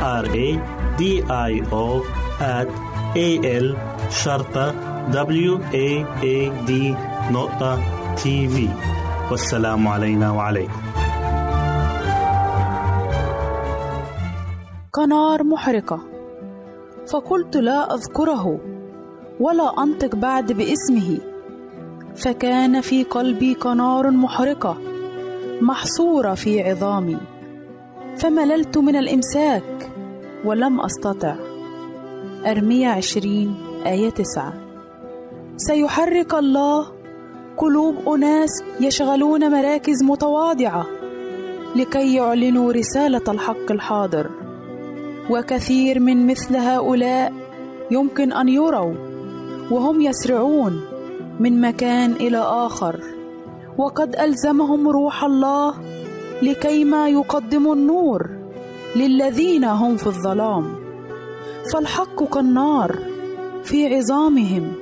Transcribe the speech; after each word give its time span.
R 0.00 0.26
A 0.26 0.48
D 0.98 1.02
I 1.50 1.52
O 1.72 1.86
at 2.40 2.68
A 3.16 3.28
L 3.62 3.76
شرطة 4.10 4.74
W 5.12 5.52
A 5.72 5.88
A 6.22 6.38
D 6.68 6.72
نقطة 7.32 7.78
تي 8.14 8.48
في 8.48 8.68
والسلام 9.30 9.88
علينا 9.88 10.30
وعليكم. 10.30 10.80
كنار 14.90 15.44
محرقة. 15.44 16.00
فقلت 17.12 17.56
لا 17.56 17.94
أذكره 17.94 18.60
ولا 19.40 19.82
أنطق 19.82 20.14
بعد 20.14 20.52
باسمه. 20.52 21.18
فكان 22.16 22.80
في 22.80 23.04
قلبي 23.04 23.54
كنار 23.54 24.10
محرقة 24.10 24.76
محصورة 25.60 26.34
في 26.34 26.70
عظامي. 26.70 27.16
فمللت 28.18 28.78
من 28.78 28.96
الإمساك 28.96 29.75
ولم 30.46 30.80
أستطع. 30.80 31.34
أرمية 32.46 32.88
عشرين 32.88 33.54
آية 33.86 34.10
تسعة. 34.10 34.52
سيحرك 35.56 36.34
الله. 36.34 36.86
قلوب 37.56 37.94
أناس 38.08 38.50
يشغلون 38.80 39.50
مراكز 39.50 40.02
متواضعة 40.02 40.86
لكي 41.76 42.14
يعلنوا 42.14 42.72
رسالة 42.72 43.22
الحق 43.28 43.70
الحاضر. 43.70 44.30
وكثير 45.30 46.00
من 46.00 46.26
مثل 46.26 46.56
هؤلاء 46.56 47.32
يمكن 47.90 48.32
أن 48.32 48.48
يروا 48.48 48.94
وهم 49.70 50.00
يسرعون 50.00 50.80
من 51.40 51.60
مكان 51.60 52.12
إلى 52.12 52.38
آخر. 52.38 53.00
وقد 53.78 54.16
ألزمهم 54.16 54.88
روح 54.88 55.24
الله 55.24 55.74
لكيما 56.42 57.08
يقدموا 57.08 57.74
النور. 57.74 58.35
للذين 58.96 59.64
هم 59.64 59.96
في 59.96 60.06
الظلام. 60.06 60.64
فالحق 61.72 62.24
كالنار 62.24 62.98
في 63.64 63.94
عظامهم 63.94 64.72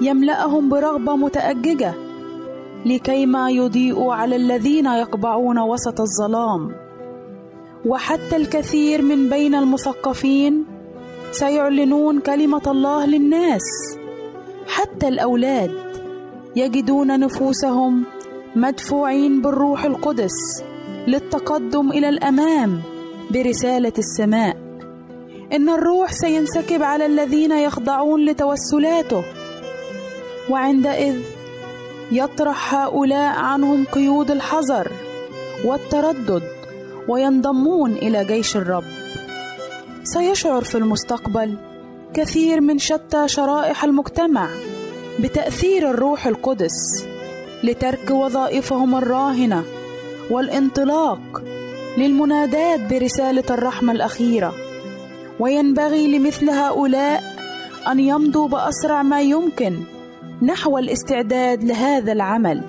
يملأهم 0.00 0.68
برغبة 0.68 1.16
متأججة 1.16 1.94
لكيما 2.86 3.50
يضيئوا 3.50 4.14
على 4.14 4.36
الذين 4.36 4.86
يقبعون 4.86 5.58
وسط 5.58 6.00
الظلام. 6.00 6.72
وحتى 7.86 8.36
الكثير 8.36 9.02
من 9.02 9.28
بين 9.28 9.54
المثقفين 9.54 10.64
سيعلنون 11.32 12.20
كلمة 12.20 12.62
الله 12.66 13.06
للناس. 13.06 13.66
حتى 14.66 15.08
الأولاد 15.08 15.70
يجدون 16.56 17.20
نفوسهم 17.20 18.04
مدفوعين 18.56 19.42
بالروح 19.42 19.84
القدس 19.84 20.64
للتقدم 21.06 21.90
إلى 21.90 22.08
الأمام. 22.08 22.93
برسالة 23.30 23.92
السماء. 23.98 24.56
إن 25.52 25.68
الروح 25.68 26.12
سينسكب 26.12 26.82
على 26.82 27.06
الذين 27.06 27.52
يخضعون 27.52 28.24
لتوسلاته. 28.24 29.24
وعندئذ 30.50 31.20
يطرح 32.12 32.74
هؤلاء 32.74 33.38
عنهم 33.38 33.84
قيود 33.92 34.30
الحذر 34.30 34.92
والتردد 35.64 36.42
وينضمون 37.08 37.92
إلى 37.92 38.24
جيش 38.24 38.56
الرب. 38.56 38.84
سيشعر 40.04 40.64
في 40.64 40.78
المستقبل 40.78 41.56
كثير 42.14 42.60
من 42.60 42.78
شتى 42.78 43.28
شرائح 43.28 43.84
المجتمع 43.84 44.48
بتأثير 45.20 45.90
الروح 45.90 46.26
القدس 46.26 47.06
لترك 47.64 48.10
وظائفهم 48.10 48.94
الراهنة 48.94 49.64
والانطلاق 50.30 51.42
للمنادات 51.98 52.80
برسالة 52.92 53.44
الرحمة 53.50 53.92
الأخيرة. 53.92 54.54
وينبغي 55.40 56.18
لمثل 56.18 56.50
هؤلاء 56.50 57.22
أن 57.92 58.00
يمضوا 58.00 58.48
بأسرع 58.48 59.02
ما 59.02 59.20
يمكن 59.20 59.74
نحو 60.42 60.78
الاستعداد 60.78 61.64
لهذا 61.64 62.12
العمل. 62.12 62.62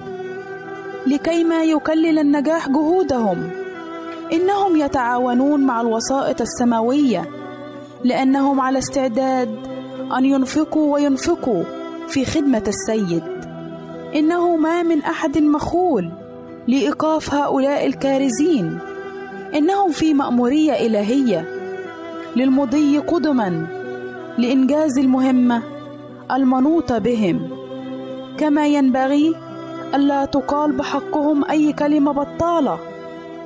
لكيما 1.08 1.64
يكلل 1.64 2.20
النجاح 2.20 2.70
جهودهم. 2.70 3.50
إنهم 4.34 4.76
يتعاونون 4.76 5.62
مع 5.62 5.82
الوسائط 5.82 6.42
السماوية. 6.42 7.30
لأنهم 8.04 8.62
على 8.62 8.80
استعداد 8.80 9.56
أن 10.18 10.26
ينفقوا 10.26 10.94
وينفقوا 10.94 11.64
في 12.08 12.26
خدمة 12.26 12.64
السيد. 12.68 13.24
إنه 14.16 14.56
ما 14.56 14.84
من 14.84 15.02
أحد 15.02 15.38
مخول 15.38 16.12
لإيقاف 16.68 17.34
هؤلاء 17.34 17.86
الكارزين. 17.86 18.80
إنهم 19.56 19.92
في 19.92 20.14
مأمورية 20.14 20.74
إلهية 20.74 21.46
للمضي 22.36 22.98
قدما 22.98 23.68
لإنجاز 24.38 24.98
المهمة 24.98 25.62
المنوطة 26.32 26.98
بهم. 26.98 27.50
كما 28.38 28.68
ينبغي 28.68 29.36
ألا 29.96 30.26
تقال 30.26 30.72
بحقهم 30.72 31.46
أي 31.46 31.74
كلمة 31.74 32.12
بطالة 32.12 32.80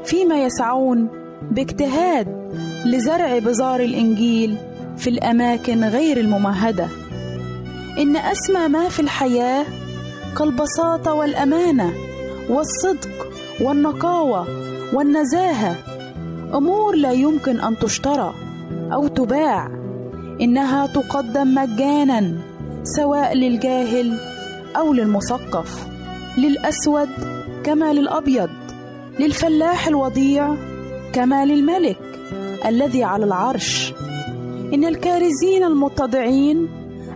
فيما 0.03 0.43
يسعون 0.43 1.07
باجتهاد 1.51 2.27
لزرع 2.85 3.39
بذار 3.39 3.79
الإنجيل 3.79 4.55
في 4.97 5.09
الأماكن 5.09 5.83
غير 5.83 6.17
الممهدة. 6.17 6.87
إن 7.99 8.15
أسمى 8.15 8.67
ما 8.67 8.89
في 8.89 8.99
الحياة 8.99 9.65
كالبساطة 10.37 11.13
والأمانة 11.13 11.93
والصدق 12.49 13.09
والنقاوة 13.61 14.47
والنزاهة 14.93 15.75
أمور 16.53 16.95
لا 16.95 17.11
يمكن 17.11 17.59
أن 17.59 17.77
تشترى 17.79 18.33
أو 18.93 19.07
تباع. 19.07 19.69
إنها 20.41 20.87
تقدم 20.87 21.55
مجانا 21.55 22.33
سواء 22.83 23.33
للجاهل 23.33 24.19
أو 24.77 24.93
للمثقف 24.93 25.87
للأسود 26.37 27.09
كما 27.63 27.93
للأبيض 27.93 28.49
للفلاح 29.19 29.87
الوضيع 29.87 30.55
كما 31.13 31.45
للملك 31.45 31.99
الذي 32.65 33.03
على 33.03 33.25
العرش. 33.25 33.93
إن 34.73 34.85
الكارزين 34.85 35.63
المتضعين 35.63 36.67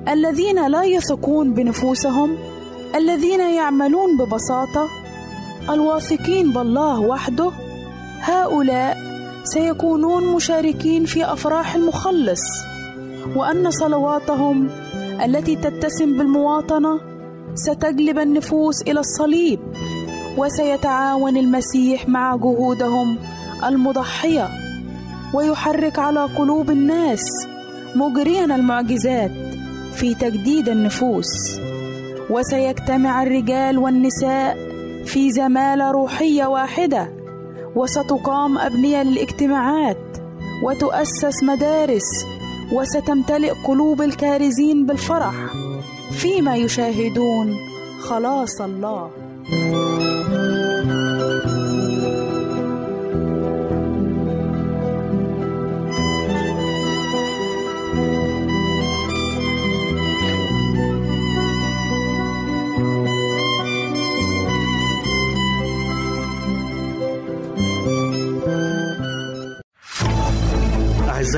الذين 0.10 0.68
لا 0.68 0.84
يثقون 0.84 1.54
بنفوسهم 1.54 2.38
الذين 2.96 3.40
يعملون 3.40 4.18
ببساطة 4.18 4.88
الواثقين 5.70 6.52
بالله 6.52 7.00
وحده 7.00 7.52
هؤلاء 8.22 9.13
سيكونون 9.44 10.36
مشاركين 10.36 11.06
في 11.06 11.26
أفراح 11.26 11.76
المخلص 11.76 12.42
وأن 13.36 13.72
صلواتهم 13.72 14.70
التي 15.26 15.56
تتسم 15.56 16.18
بالمواطنة 16.18 17.00
ستجلب 17.56 18.20
النفوس 18.20 18.82
إلى 18.82 19.00
الصليب 19.00 19.60
وسيتعاون 20.38 21.38
المسيح 21.38 22.10
مع 22.10 22.36
جهودهم 22.36 23.18
المضحية 23.66 24.50
ويحرك 25.34 26.00
على 26.00 26.24
قلوب 26.26 26.70
الناس 26.72 27.22
مجريا 27.96 28.46
المعجزات 28.46 29.32
في 29.94 30.14
تجديد 30.16 30.70
النفوس. 30.70 31.60
وسيجتمع 32.30 33.24
الرجال 33.24 33.78
والنساء 33.78 34.58
في 35.06 35.32
زمالة 35.32 35.92
روحية 35.92 36.46
واحدة. 36.46 37.23
وستقام 37.76 38.58
أبنية 38.58 39.04
للاجتماعات 39.04 39.98
وتؤسس 40.64 41.44
مدارس 41.44 42.26
وستمتلئ 42.72 43.52
قلوب 43.68 44.02
الكارزين 44.02 44.86
بالفرح 44.86 45.34
فيما 46.12 46.56
يشاهدون 46.56 47.56
خلاص 48.02 48.62
الله. 48.62 49.10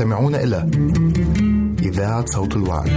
تستمعون 0.00 0.34
إلى 0.34 0.70
إذاعة 1.82 2.26
صوت 2.26 2.56
الوعي. 2.56 2.90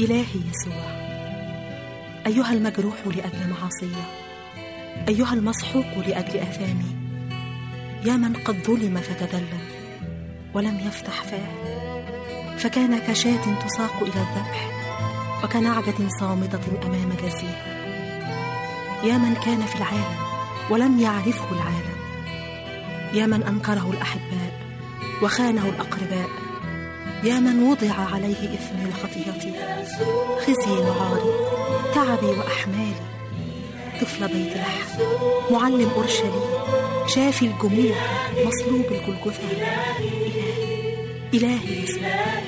إلهي 0.00 0.24
يسوع 0.24 0.74
أيها 2.26 2.52
المجروح 2.52 3.06
لأجل 3.06 3.50
معاصية 3.50 4.04
أيها 5.08 5.34
المسحوق 5.34 5.98
لأجل 5.98 6.38
آثامي 6.38 7.03
يا 8.04 8.16
من 8.16 8.32
قد 8.32 8.56
ظلم 8.66 9.00
فتذلل 9.00 9.58
ولم 10.54 10.80
يفتح 10.86 11.22
فاه 11.22 11.74
فكان 12.56 12.98
كشاة 12.98 13.66
تساق 13.66 14.02
إلى 14.02 14.08
الذبح 14.08 14.70
وكنعجة 15.44 16.08
صامتة 16.20 16.86
أمام 16.86 17.12
جزيها 17.22 17.74
يا 19.04 19.18
من 19.18 19.34
كان 19.34 19.62
في 19.62 19.76
العالم 19.76 20.16
ولم 20.70 21.00
يعرفه 21.00 21.52
العالم. 21.52 21.94
يا 23.12 23.26
من 23.26 23.42
أنكره 23.42 23.90
الأحباء 23.90 24.60
وخانه 25.22 25.68
الأقرباء. 25.68 26.28
يا 27.24 27.40
من 27.40 27.62
وضع 27.62 27.94
عليه 28.14 28.54
إثم 28.54 28.88
الخطية. 28.88 29.54
خزي 30.46 30.72
وعاري 30.72 31.30
تعبي 31.94 32.26
وأحمالي. 32.26 33.06
طفل 34.00 34.28
بيت 34.28 34.56
لحم 34.56 35.02
معلم 35.50 35.90
أورشليم. 35.96 36.83
شافي 37.06 37.44
الجموع 37.46 37.96
مصلوب 38.46 38.84
الجلجثة. 38.90 39.48
إلهي 41.34 41.34
إلهي 41.34 41.82
يسوع. 41.82 42.43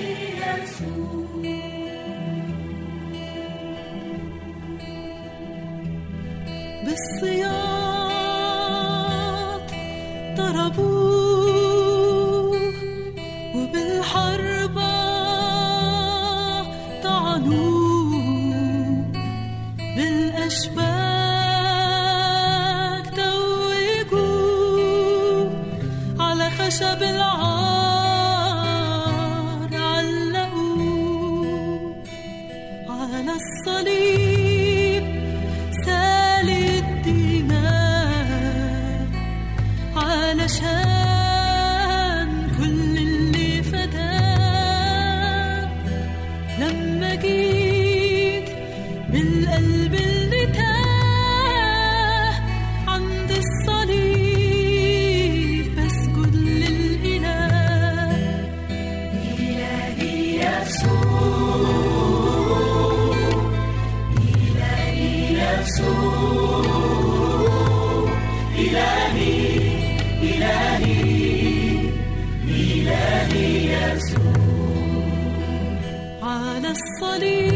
على 77.16 77.55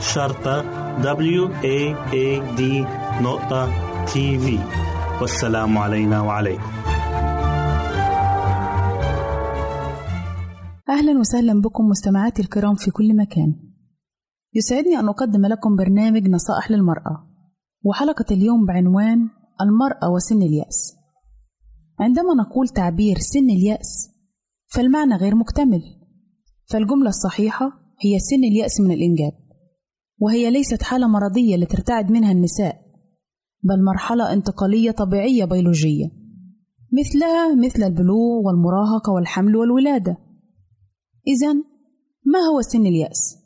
شرطة 0.00 0.62
W 1.02 1.48
A 1.48 1.78
A 2.12 2.56
D 2.58 2.62
نقطة 3.22 3.70
تي 4.04 4.38
في 4.38 4.58
والسلام 5.20 5.78
علينا 5.78 6.20
وعليكم. 6.20 6.62
أهلا 10.88 11.18
وسهلا 11.20 11.60
بكم 11.60 11.84
مستمعاتي 11.84 12.42
الكرام 12.42 12.74
في 12.74 12.90
كل 12.90 13.16
مكان. 13.16 13.54
يسعدني 14.54 14.98
أن 14.98 15.08
أقدم 15.08 15.46
لكم 15.46 15.76
برنامج 15.76 16.28
نصائح 16.28 16.70
للمرأة. 16.70 17.28
وحلقة 17.84 18.24
اليوم 18.30 18.66
بعنوان 18.66 19.28
المرأة 19.60 20.10
وسن 20.10 20.42
اليأس. 20.42 20.96
عندما 22.00 22.34
نقول 22.34 22.68
تعبير 22.68 23.18
سن 23.18 23.50
اليأس 23.50 24.10
فالمعنى 24.74 25.14
غير 25.14 25.34
مكتمل. 25.34 25.82
فالجملة 26.70 27.08
الصحيحة 27.08 27.66
هي 28.04 28.18
سن 28.18 28.44
اليأس 28.44 28.80
من 28.80 28.92
الإنجاب. 28.92 29.41
وهي 30.18 30.50
ليست 30.50 30.82
حالة 30.82 31.06
مرضية 31.06 31.56
لترتعد 31.56 32.10
منها 32.10 32.32
النساء 32.32 32.82
بل 33.62 33.84
مرحلة 33.84 34.32
انتقالية 34.32 34.90
طبيعية 34.90 35.44
بيولوجية 35.44 36.06
مثلها 36.92 37.54
مثل 37.54 37.82
البلوغ 37.82 38.46
والمراهقة 38.46 39.12
والحمل 39.12 39.56
والولادة 39.56 40.16
إذا 41.26 41.52
ما 42.26 42.38
هو 42.38 42.60
سن 42.60 42.86
اليأس؟ 42.86 43.38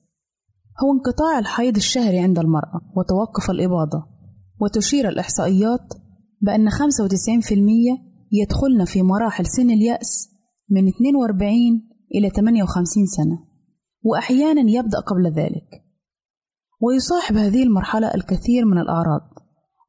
هو 0.82 0.92
انقطاع 0.92 1.38
الحيض 1.38 1.76
الشهري 1.76 2.18
عند 2.18 2.38
المرأة 2.38 2.80
وتوقف 2.96 3.50
الإباضة 3.50 4.06
وتشير 4.60 5.08
الإحصائيات 5.08 5.94
بأن 6.40 6.70
95% 6.70 6.74
يدخلن 8.32 8.84
في 8.84 9.02
مراحل 9.02 9.46
سن 9.46 9.70
اليأس 9.70 10.28
من 10.70 10.88
42 10.88 11.52
إلى 12.14 12.30
58 12.30 13.06
سنة 13.06 13.38
وأحيانا 14.02 14.70
يبدأ 14.70 15.00
قبل 15.00 15.32
ذلك 15.32 15.85
ويصاحب 16.80 17.36
هذه 17.36 17.62
المرحلة 17.62 18.14
الكثير 18.14 18.64
من 18.64 18.78
الأعراض 18.78 19.20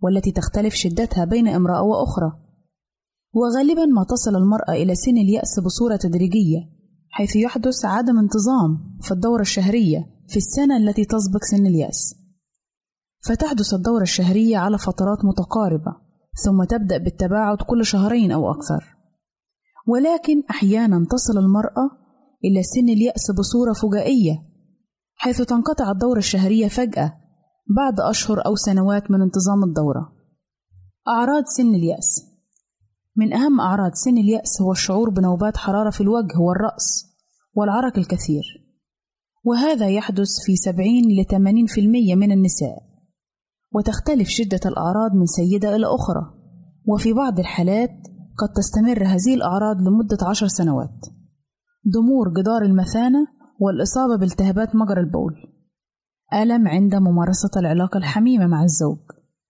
والتي 0.02 0.32
تختلف 0.32 0.73
شدتها 0.73 1.26
بين 1.26 1.47
امرأة 1.47 1.82
وأخرى. 1.82 2.32
وغالبا 3.34 3.86
ما 3.86 4.04
تصل 4.04 4.36
المرأة 4.36 4.71
إلى 4.71 4.95
سن 4.95 5.17
اليأس 5.17 5.60
بصورة 5.65 5.95
تدريجية 5.95 6.60
حيث 7.10 7.36
يحدث 7.36 7.86
عدم 7.86 8.19
انتظام 8.19 8.97
في 9.02 9.12
الدورة 9.12 9.41
الشهرية 9.41 10.06
في 10.28 10.38
السنة 10.38 10.78
التي 10.78 11.06
تسبق 11.06 11.43
سن 11.52 11.65
اليأس. 11.65 12.15
فتحدث 13.28 13.73
الدورة 13.73 14.02
الشهرية 14.02 14.58
على 14.58 14.78
فترات 14.78 15.26
متقاربة 15.26 15.95
ثم 16.45 16.63
تبدأ 16.63 16.97
بالتباعد 16.97 17.58
كل 17.58 17.86
شهرين 17.86 18.32
أو 18.32 18.52
أكثر. 18.52 18.97
ولكن 19.88 20.43
أحيانا 20.50 21.06
تصل 21.10 21.38
المرأة 21.38 21.89
إلى 22.45 22.63
سن 22.63 22.89
اليأس 22.89 23.32
بصورة 23.39 23.73
فجائية 23.73 24.47
حيث 25.18 25.42
تنقطع 25.42 25.92
الدورة 25.92 26.18
الشهرية 26.18 26.68
فجأة 26.68 27.14
بعد 27.78 28.00
أشهر 28.00 28.46
أو 28.46 28.56
سنوات 28.56 29.12
من 29.12 29.22
انتظام 29.22 29.64
الدورة. 29.64 30.14
أعراض 31.08 31.44
سن 31.46 31.76
اليأس. 31.76 32.26
من 33.16 33.34
أهم 33.34 33.62
أعراض 33.62 33.92
سن 33.94 34.18
اليأس 34.18 34.62
هو 34.62 34.72
الشعور 34.72 35.10
بنوبات 35.10 35.58
حرارة 35.58 35.90
في 35.90 36.02
الوجه 36.02 36.40
والرأس 36.40 37.06
والعرق 37.54 37.98
الكثير 37.98 38.44
وهذا 39.44 39.90
يحدث 39.90 40.28
في 40.46 40.56
70 40.56 40.88
ل 40.88 41.26
80% 41.26 42.16
من 42.16 42.32
النساء. 42.32 42.78
وتختلف 43.76 44.28
شدة 44.28 44.60
الأعراض 44.66 45.12
من 45.14 45.26
سيدة 45.26 45.76
إلى 45.76 45.86
أخرى 45.86 46.34
وفي 46.86 47.14
بعض 47.14 47.40
الحالات 47.40 47.92
قد 48.38 48.50
تستمر 48.56 49.04
هذه 49.04 49.36
الأعراض 49.36 49.82
لمدة 49.82 50.18
عشر 50.22 50.48
سنوات. 50.48 51.00
ضمور 51.94 52.34
جدار 52.42 52.62
المثانة 52.62 53.37
والإصابة 53.60 54.17
بالتهابات 54.17 54.76
مجرى 54.76 55.00
البول. 55.00 55.34
ألم 56.34 56.67
عند 56.67 56.96
ممارسة 56.96 57.50
العلاقة 57.58 57.98
الحميمة 57.98 58.48
مع 58.48 58.63
الزوج 58.63 59.00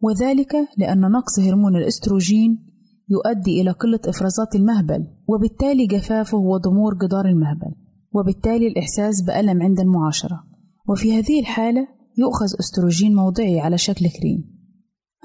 وذلك 0.02 0.56
لأن 0.78 1.02
نقص 1.12 1.40
هرمون 1.40 1.76
الأستروجين 1.76 2.68
يؤدي 3.10 3.62
إلى 3.62 3.72
قلة 3.72 4.00
إفرازات 4.08 4.56
المهبل 4.56 5.08
وبالتالي 5.28 5.88
جفافه 5.88 6.38
وضمور 6.38 6.94
جدار 6.94 7.26
المهبل 7.26 7.72
وبالتالي 8.14 8.68
الإحساس 8.68 9.22
بألم 9.22 9.62
عند 9.62 9.80
المعاشرة. 9.80 10.44
وفي 10.90 11.20
هذه 11.20 11.40
الحالة 11.40 11.88
يؤخذ 12.18 12.46
أستروجين 12.60 13.16
موضعي 13.16 13.60
على 13.60 13.78
شكل 13.78 14.10
كريم. 14.10 14.58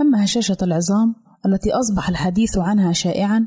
أما 0.00 0.24
هشاشة 0.24 0.56
العظام 0.62 1.14
التي 1.46 1.70
أصبح 1.72 2.08
الحديث 2.08 2.58
عنها 2.58 2.92
شائعا 2.92 3.46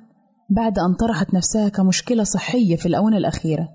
بعد 0.50 0.80
أن 0.80 0.94
طرحت 0.94 1.34
نفسها 1.34 1.70
كمشكلة 1.70 2.24
صحية 2.24 2.76
في 2.76 2.86
الآونة 2.86 3.18
الأخيرة. 3.18 3.70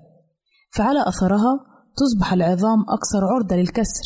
فعلى 0.71 1.07
أثرها 1.07 1.59
تصبح 1.97 2.33
العظام 2.33 2.79
أكثر 2.89 3.25
عرضة 3.25 3.55
للكسر 3.55 4.03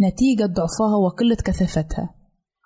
نتيجة 0.00 0.46
ضعفها 0.46 0.96
وقلة 0.96 1.36
كثافتها. 1.44 2.14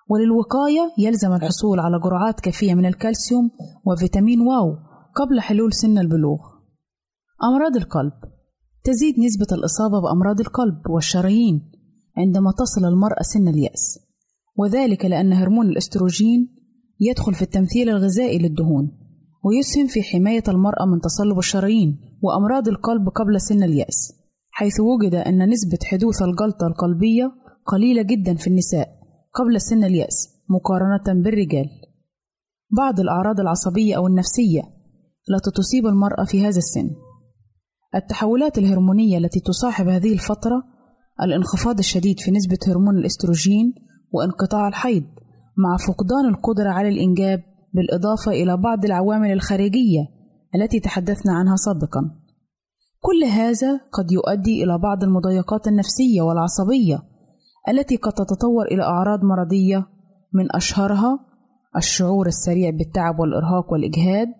وللوقاية 0.09 0.91
يلزم 0.97 1.33
الحصول 1.33 1.79
على 1.79 1.99
جرعات 1.99 2.39
كافية 2.39 2.73
من 2.73 2.85
الكالسيوم 2.85 3.51
وفيتامين 3.85 4.39
واو 4.41 4.75
قبل 5.15 5.39
حلول 5.39 5.73
سن 5.73 5.97
البلوغ. 5.97 6.39
أمراض 7.43 7.75
القلب 7.75 8.13
تزيد 8.83 9.19
نسبة 9.19 9.47
الإصابة 9.51 10.01
بأمراض 10.01 10.39
القلب 10.39 10.89
والشرايين 10.89 11.71
عندما 12.17 12.51
تصل 12.51 12.85
المرأة 12.85 13.21
سن 13.21 13.47
اليأس 13.47 13.99
وذلك 14.57 15.05
لأن 15.05 15.33
هرمون 15.33 15.65
الأستروجين 15.69 16.55
يدخل 16.99 17.33
في 17.33 17.41
التمثيل 17.41 17.89
الغذائي 17.89 18.39
للدهون 18.39 18.91
ويسهم 19.43 19.87
في 19.87 20.03
حماية 20.03 20.43
المرأة 20.47 20.85
من 20.85 21.01
تصلب 21.01 21.37
الشرايين 21.37 22.08
وأمراض 22.21 22.67
القلب 22.67 23.09
قبل 23.09 23.41
سن 23.41 23.63
اليأس 23.63 24.19
حيث 24.51 24.79
وجد 24.79 25.15
أن 25.15 25.49
نسبة 25.49 25.77
حدوث 25.83 26.21
الجلطة 26.21 26.67
القلبية 26.67 27.31
قليلة 27.65 28.01
جدا 28.01 28.35
في 28.35 28.47
النساء 28.47 28.89
قبل 29.33 29.61
سن 29.61 29.83
اليأس 29.83 30.29
مقارنة 30.49 31.23
بالرجال. 31.23 31.69
بعض 32.77 32.99
الأعراض 32.99 33.39
العصبية 33.39 33.97
أو 33.97 34.07
النفسية 34.07 34.61
التي 35.29 35.51
تصيب 35.55 35.85
المرأة 35.85 36.25
في 36.25 36.41
هذا 36.41 36.57
السن. 36.57 36.89
التحولات 37.95 38.57
الهرمونية 38.57 39.17
التي 39.17 39.39
تصاحب 39.39 39.87
هذه 39.87 40.13
الفترة 40.13 40.63
الانخفاض 41.23 41.77
الشديد 41.79 42.19
في 42.19 42.31
نسبة 42.31 42.57
هرمون 42.67 42.97
الأستروجين 42.97 43.73
وانقطاع 44.11 44.67
الحيض 44.67 45.03
مع 45.57 45.77
فقدان 45.87 46.25
القدرة 46.29 46.69
على 46.69 46.89
الإنجاب 46.89 47.43
بالإضافة 47.73 48.31
إلى 48.31 48.57
بعض 48.57 48.85
العوامل 48.85 49.31
الخارجية 49.31 50.18
التي 50.55 50.79
تحدثنا 50.79 51.33
عنها 51.33 51.55
سابقا. 51.55 52.01
كل 53.01 53.23
هذا 53.23 53.81
قد 53.91 54.11
يؤدي 54.11 54.63
إلى 54.63 54.77
بعض 54.77 55.03
المضايقات 55.03 55.67
النفسية 55.67 56.21
والعصبية 56.21 57.03
التي 57.69 57.95
قد 57.95 58.13
تتطور 58.13 58.65
إلى 58.65 58.83
أعراض 58.83 59.23
مرضية 59.23 59.87
من 60.33 60.55
أشهرها 60.55 61.19
الشعور 61.77 62.27
السريع 62.27 62.69
بالتعب 62.69 63.19
والإرهاق 63.19 63.71
والإجهاد، 63.71 64.33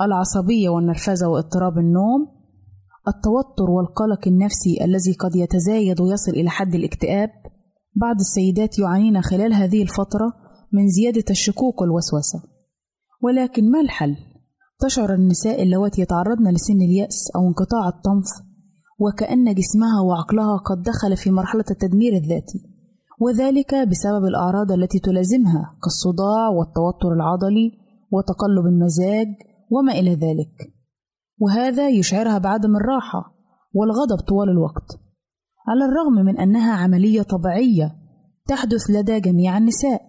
العصبية 0.00 0.68
والنرفزة 0.68 1.28
واضطراب 1.28 1.78
النوم، 1.78 2.26
التوتر 3.08 3.70
والقلق 3.70 4.28
النفسي 4.28 4.84
الذي 4.84 5.12
قد 5.12 5.36
يتزايد 5.36 6.00
ويصل 6.00 6.32
إلى 6.32 6.50
حد 6.50 6.74
الاكتئاب. 6.74 7.30
بعض 7.96 8.16
السيدات 8.20 8.78
يعانين 8.78 9.22
خلال 9.22 9.54
هذه 9.54 9.82
الفترة 9.82 10.32
من 10.72 10.88
زيادة 10.88 11.24
الشكوك 11.30 11.80
والوسوسة. 11.80 12.42
ولكن 13.22 13.70
ما 13.70 13.80
الحل؟ 13.80 14.16
تشعر 14.80 15.14
النساء 15.14 15.62
اللواتي 15.62 16.02
يتعرضن 16.02 16.48
لسن 16.48 16.80
اليأس 16.82 17.30
أو 17.36 17.48
انقطاع 17.48 17.88
الطمث 17.88 18.28
وكأن 18.98 19.54
جسمها 19.54 20.00
وعقلها 20.00 20.56
قد 20.56 20.82
دخل 20.82 21.16
في 21.16 21.30
مرحلة 21.30 21.64
التدمير 21.70 22.12
الذاتي 22.12 22.70
وذلك 23.20 23.74
بسبب 23.74 24.24
الأعراض 24.24 24.72
التي 24.72 24.98
تلازمها 24.98 25.78
كالصداع 25.82 26.48
والتوتر 26.48 27.12
العضلي 27.12 27.72
وتقلب 28.12 28.66
المزاج 28.66 29.26
وما 29.70 29.92
إلى 29.92 30.14
ذلك. 30.14 30.72
وهذا 31.38 31.88
يشعرها 31.88 32.38
بعدم 32.38 32.76
الراحة 32.76 33.34
والغضب 33.74 34.20
طوال 34.28 34.48
الوقت 34.50 35.00
على 35.68 35.84
الرغم 35.84 36.26
من 36.26 36.38
أنها 36.38 36.72
عملية 36.72 37.22
طبيعية 37.22 37.96
تحدث 38.46 38.90
لدى 38.90 39.20
جميع 39.20 39.58
النساء 39.58 40.00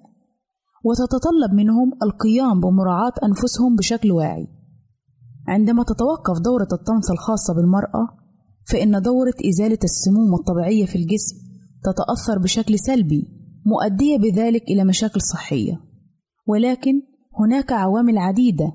وتتطلب 0.84 1.54
منهم 1.54 1.92
القيام 2.04 2.60
بمراعاة 2.62 3.14
أنفسهم 3.24 3.76
بشكل 3.76 4.12
واعي. 4.12 4.61
عندما 5.48 5.84
تتوقف 5.84 6.40
دورة 6.44 6.68
الطمس 6.72 7.12
الخاصة 7.12 7.54
بالمرأة 7.54 8.22
فإن 8.72 9.02
دورة 9.02 9.34
إزالة 9.50 9.80
السموم 9.84 10.34
الطبيعية 10.40 10.86
في 10.86 10.96
الجسم 10.96 11.36
تتأثر 11.84 12.40
بشكل 12.44 12.80
سلبي 12.80 13.28
مؤدية 13.66 14.18
بذلك 14.18 14.64
إلى 14.64 14.84
مشاكل 14.84 15.22
صحية. 15.22 15.82
ولكن 16.48 17.02
هناك 17.40 17.72
عوامل 17.72 18.18
عديدة 18.18 18.74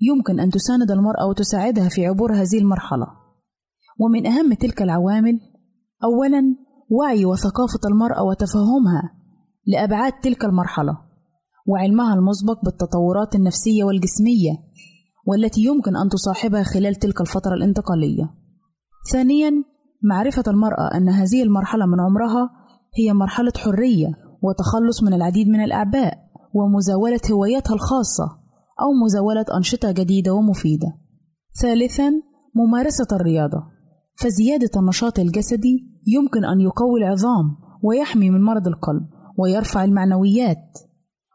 يمكن 0.00 0.40
أن 0.40 0.50
تساند 0.50 0.90
المرأة 0.90 1.26
وتساعدها 1.26 1.88
في 1.88 2.06
عبور 2.06 2.32
هذه 2.32 2.58
المرحلة. 2.58 3.06
ومن 4.00 4.26
أهم 4.26 4.54
تلك 4.54 4.82
العوامل 4.82 5.40
أولا 6.04 6.42
وعي 6.90 7.24
وثقافة 7.24 7.80
المرأة 7.90 8.22
وتفهمها 8.22 9.02
لأبعاد 9.66 10.12
تلك 10.22 10.44
المرحلة 10.44 10.98
وعلمها 11.66 12.14
المسبق 12.14 12.64
بالتطورات 12.64 13.34
النفسية 13.34 13.84
والجسمية 13.84 14.65
والتي 15.26 15.60
يمكن 15.60 15.96
أن 15.96 16.08
تصاحبها 16.08 16.62
خلال 16.62 16.94
تلك 16.94 17.20
الفترة 17.20 17.54
الانتقالية. 17.54 18.34
ثانيًا 19.12 19.52
معرفة 20.02 20.44
المرأة 20.46 20.96
أن 20.96 21.08
هذه 21.08 21.42
المرحلة 21.42 21.86
من 21.86 22.00
عمرها 22.00 22.50
هي 22.98 23.12
مرحلة 23.12 23.52
حرية 23.56 24.08
وتخلص 24.42 25.02
من 25.02 25.12
العديد 25.12 25.48
من 25.48 25.64
الأعباء 25.64 26.18
ومزاولة 26.54 27.20
هواياتها 27.32 27.74
الخاصة 27.74 28.24
أو 28.80 29.04
مزاولة 29.04 29.44
أنشطة 29.56 29.92
جديدة 29.92 30.32
ومفيدة. 30.32 30.88
ثالثًا 31.62 32.10
ممارسة 32.54 33.06
الرياضة 33.12 33.62
فزيادة 34.18 34.70
النشاط 34.76 35.18
الجسدي 35.18 35.96
يمكن 36.06 36.44
أن 36.44 36.60
يقوي 36.60 37.00
العظام 37.00 37.56
ويحمي 37.82 38.30
من 38.30 38.42
مرض 38.42 38.66
القلب 38.66 39.02
ويرفع 39.38 39.84
المعنويات 39.84 40.78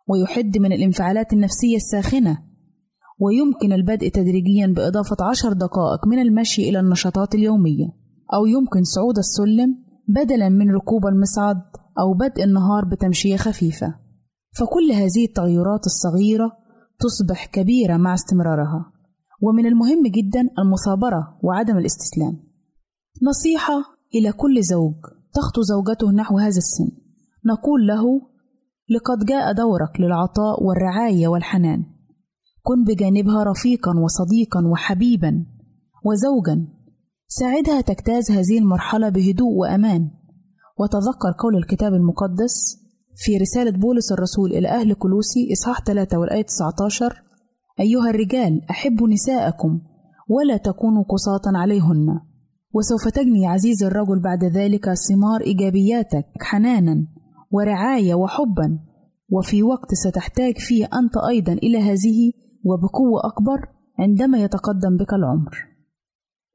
ويحد 0.07 0.57
من 0.57 0.73
الانفعالات 0.73 1.33
النفسية 1.33 1.75
الساخنة 1.75 2.50
ويمكن 3.21 3.73
البدء 3.73 4.09
تدريجيا 4.09 4.67
بإضافة 4.67 5.17
عشر 5.29 5.53
دقائق 5.53 6.07
من 6.07 6.19
المشي 6.19 6.69
إلى 6.69 6.79
النشاطات 6.79 7.35
اليومية 7.35 7.85
أو 8.33 8.45
يمكن 8.45 8.83
صعود 8.83 9.17
السلم 9.17 9.75
بدلا 10.07 10.49
من 10.49 10.71
ركوب 10.71 11.07
المصعد 11.07 11.61
أو 11.99 12.13
بدء 12.13 12.43
النهار 12.43 12.85
بتمشية 12.85 13.37
خفيفة. 13.37 13.95
فكل 14.57 14.91
هذه 14.91 15.25
التغيرات 15.25 15.85
الصغيرة 15.85 16.51
تصبح 16.99 17.45
كبيرة 17.45 17.97
مع 17.97 18.13
استمرارها. 18.13 18.91
ومن 19.41 19.65
المهم 19.65 20.03
جدا 20.07 20.49
المثابرة 20.59 21.39
وعدم 21.43 21.77
الاستسلام. 21.77 22.39
نصيحة 23.23 23.73
إلى 24.15 24.31
كل 24.31 24.61
زوج 24.61 24.95
تخطو 25.33 25.61
زوجته 25.61 26.11
نحو 26.11 26.37
هذا 26.37 26.57
السن. 26.57 26.91
نقول 27.45 27.87
له 27.87 28.21
لقد 28.89 29.25
جاء 29.25 29.53
دورك 29.53 29.99
للعطاء 29.99 30.63
والرعاية 30.63 31.27
والحنان. 31.27 31.90
كن 32.63 32.83
بجانبها 32.83 33.43
رفيقا 33.43 33.91
وصديقا 33.99 34.67
وحبيبا 34.67 35.45
وزوجا. 36.05 36.67
ساعدها 37.27 37.81
تجتاز 37.81 38.31
هذه 38.31 38.57
المرحلة 38.59 39.09
بهدوء 39.09 39.53
وأمان. 39.53 40.11
وتذكر 40.79 41.31
قول 41.39 41.55
الكتاب 41.55 41.93
المقدس 41.93 42.77
في 43.15 43.37
رسالة 43.37 43.71
بولس 43.71 44.11
الرسول 44.11 44.51
إلى 44.51 44.67
أهل 44.67 44.93
كلوسي 44.93 45.53
إصحاح 45.53 45.83
3 45.83 46.17
والآية 46.17 46.41
19 46.41 47.23
أيها 47.79 48.09
الرجال 48.09 48.61
أحبوا 48.69 49.07
نساءكم 49.09 49.81
ولا 50.29 50.57
تكونوا 50.57 51.03
قساطا 51.03 51.51
عليهن. 51.55 52.19
وسوف 52.73 53.07
تجني 53.13 53.47
عزيز 53.47 53.83
الرجل 53.83 54.19
بعد 54.19 54.43
ذلك 54.43 54.93
ثمار 54.93 55.41
إيجابياتك 55.41 56.25
حنانا 56.41 57.07
ورعاية 57.51 58.13
وحبا. 58.15 58.79
وفي 59.29 59.63
وقت 59.63 59.93
ستحتاج 59.93 60.57
فيه 60.57 60.85
أنت 60.85 61.17
أيضا 61.29 61.53
إلى 61.53 61.77
هذه 61.77 62.31
وبقوة 62.65 63.21
أكبر 63.25 63.67
عندما 63.99 64.37
يتقدم 64.37 64.97
بك 64.97 65.13
العمر. 65.13 65.67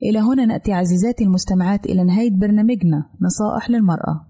إلى 0.03 0.19
هنا 0.19 0.45
نأتي 0.45 0.73
عزيزاتي 0.73 1.25
المستمعات 1.25 1.87
إلى 1.87 2.05
نهاية 2.05 2.31
برنامجنا 2.41 3.05
نصائح 3.23 3.71
للمرأة. 3.71 4.27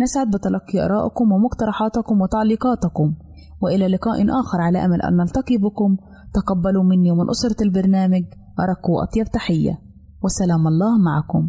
نسعد 0.00 0.30
بتلقي 0.30 0.84
آرائكم 0.84 1.32
ومقترحاتكم 1.32 2.20
وتعليقاتكم 2.20 3.14
وإلى 3.62 3.88
لقاء 3.88 4.40
آخر 4.40 4.60
على 4.60 4.84
أمل 4.84 5.02
أن 5.02 5.16
نلتقي 5.16 5.56
بكم 5.56 5.96
تقبلوا 6.34 6.84
مني 6.84 7.10
ومن 7.10 7.30
أسرة 7.30 7.62
البرنامج 7.62 8.24
أرق 8.60 8.90
وأطيب 8.90 9.26
تحية 9.26 9.78
وسلام 10.24 10.66
الله 10.66 10.98
معكم. 10.98 11.48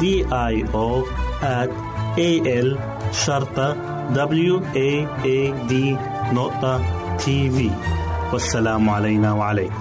D 0.00 0.04
I 0.52 0.54
O 0.74 0.88
at 1.42 1.70
A 2.18 2.30
L 2.46 2.78
شرطة 3.12 3.76
W 4.14 4.54
A 4.74 4.90
A 5.24 5.38
D 5.70 5.72
نقطة 6.34 6.82
تي 7.16 7.50
في 7.50 7.70
والسلام 8.32 8.90
علينا 8.90 9.32
وعليكم. 9.32 9.74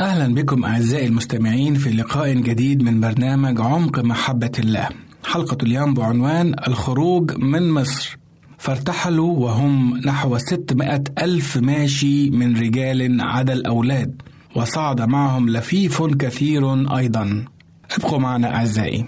أهلا 0.00 0.34
بكم 0.34 0.64
أعزائي 0.64 1.06
المستمعين 1.06 1.74
في 1.74 1.90
لقاء 1.90 2.32
جديد 2.32 2.82
من 2.82 3.00
برنامج 3.00 3.60
عمق 3.60 3.98
محبة 3.98 4.52
الله. 4.58 4.88
حلقة 5.24 5.58
اليوم 5.62 5.94
بعنوان 5.94 6.54
الخروج 6.68 7.32
من 7.38 7.70
مصر. 7.70 8.18
فارتحلوا 8.58 9.38
وهم 9.38 9.96
نحو 10.06 10.38
600 10.38 11.04
ألف 11.22 11.56
ماشي 11.56 12.30
من 12.30 12.60
رجال 12.60 13.20
عدا 13.20 13.52
الأولاد. 13.52 14.22
وصعد 14.56 15.00
معهم 15.00 15.48
لفيف 15.48 16.02
كثير 16.02 16.96
أيضا. 16.96 17.44
ابقوا 17.98 18.18
معنا 18.18 18.56
أعزائي. 18.56 19.04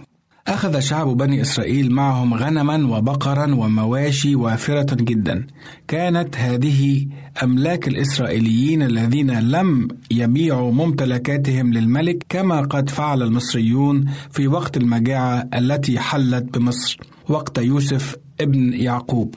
أخذ 0.48 0.80
شعب 0.80 1.06
بني 1.06 1.40
إسرائيل 1.40 1.92
معهم 1.92 2.34
غنما 2.34 2.96
وبقرا 2.96 3.54
ومواشي 3.54 4.34
وافرة 4.34 4.94
جدا. 4.94 5.46
كانت 5.88 6.36
هذه 6.36 7.06
أملاك 7.42 7.88
الإسرائيليين 7.88 8.82
الذين 8.82 9.40
لم 9.40 9.88
يبيعوا 10.10 10.72
ممتلكاتهم 10.72 11.72
للملك 11.72 12.26
كما 12.28 12.60
قد 12.60 12.90
فعل 12.90 13.22
المصريون 13.22 14.04
في 14.30 14.48
وقت 14.48 14.76
المجاعة 14.76 15.48
التي 15.54 15.98
حلت 15.98 16.58
بمصر. 16.58 16.98
وقت 17.28 17.58
يوسف 17.58 18.16
ابن 18.40 18.72
يعقوب. 18.72 19.34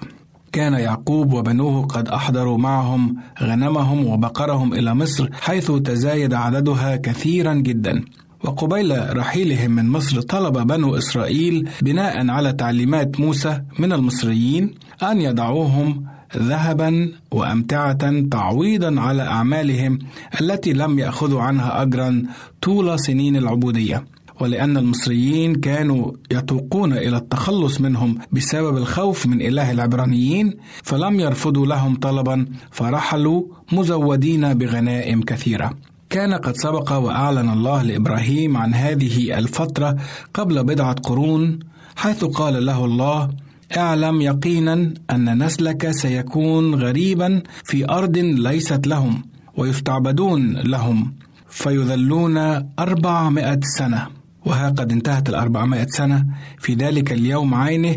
كان 0.52 0.74
يعقوب 0.74 1.34
وبنوه 1.34 1.86
قد 1.86 2.08
أحضروا 2.08 2.58
معهم 2.58 3.16
غنمهم 3.44 4.08
وبقرهم 4.08 4.74
إلى 4.74 4.96
مصر 4.96 5.30
حيث 5.34 5.72
تزايد 5.72 6.34
عددها 6.34 6.96
كثيرا 6.96 7.54
جدا. 7.54 8.04
وقبيل 8.44 9.18
رحيلهم 9.18 9.72
من 9.72 9.90
مصر 9.90 10.22
طلب 10.22 10.68
بنو 10.68 10.98
إسرائيل 10.98 11.70
بناء 11.82 12.30
على 12.30 12.54
تعليمات 12.54 13.20
موسى 13.20 13.62
من 13.80 13.94
المصريين 13.94 14.74
أن 15.04 15.22
يضعوهم 15.22 16.06
ذهبا 16.38 17.12
وأمتعة 17.32 18.22
تعويضا 18.32 19.02
على 19.02 19.24
أعمالهم 19.24 20.00
التي 20.42 20.74
لم 20.74 21.00
يأخذوا 21.00 21.42
عنها 21.42 21.82
أجرا 21.82 22.24
طول 22.62 23.00
سنين 23.00 23.36
العبودية. 23.36 24.04
ولأن 24.42 24.78
المصريين 24.78 25.56
كانوا 25.56 26.12
يتوقون 26.32 26.94
إلى 26.94 27.18
التخلص 27.18 27.82
منهم 27.82 28.18
بسبب 28.32 28.78
الخوف 28.78 29.28
من 29.28 29.42
إله 29.42 29.72
العبرانيين 29.72 30.58
فلم 30.84 31.20
يرفضوا 31.20 31.66
لهم 31.66 31.96
طلبا 31.96 32.46
فرحلوا 32.72 33.44
مزودين 33.72 34.54
بغنائم 34.54 35.22
كثيرة. 35.22 35.74
كان 36.10 36.34
قد 36.34 36.58
سبق 36.58 36.92
وأعلن 36.92 37.50
الله 37.50 37.82
لإبراهيم 37.84 38.58
عن 38.58 38.74
هذه 38.74 39.38
الفترة 39.38 39.96
قبل 40.34 40.64
بضعة 40.64 40.94
قرون 40.94 41.60
حيث 41.96 42.24
قال 42.24 42.66
له 42.66 42.86
الله 42.86 43.30
اعلم 43.78 44.22
يقينا 44.22 44.94
أن 45.12 45.44
نسلك 45.44 45.92
سيكون 45.92 46.76
غريبا 46.76 47.42
في 47.64 47.90
أرض 47.90 48.18
ليست 48.18 48.88
لهم 48.88 49.24
ويستعبدون 49.58 50.54
لهم 50.54 51.14
فيذلون 51.50 52.38
أربعمائة 52.80 53.60
سنة. 53.78 54.21
وها 54.46 54.70
قد 54.70 54.92
انتهت 54.92 55.30
الأربعمائة 55.30 55.88
سنة. 55.88 56.26
في 56.60 56.74
ذلك 56.74 57.12
اليوم 57.12 57.54
عينه 57.54 57.96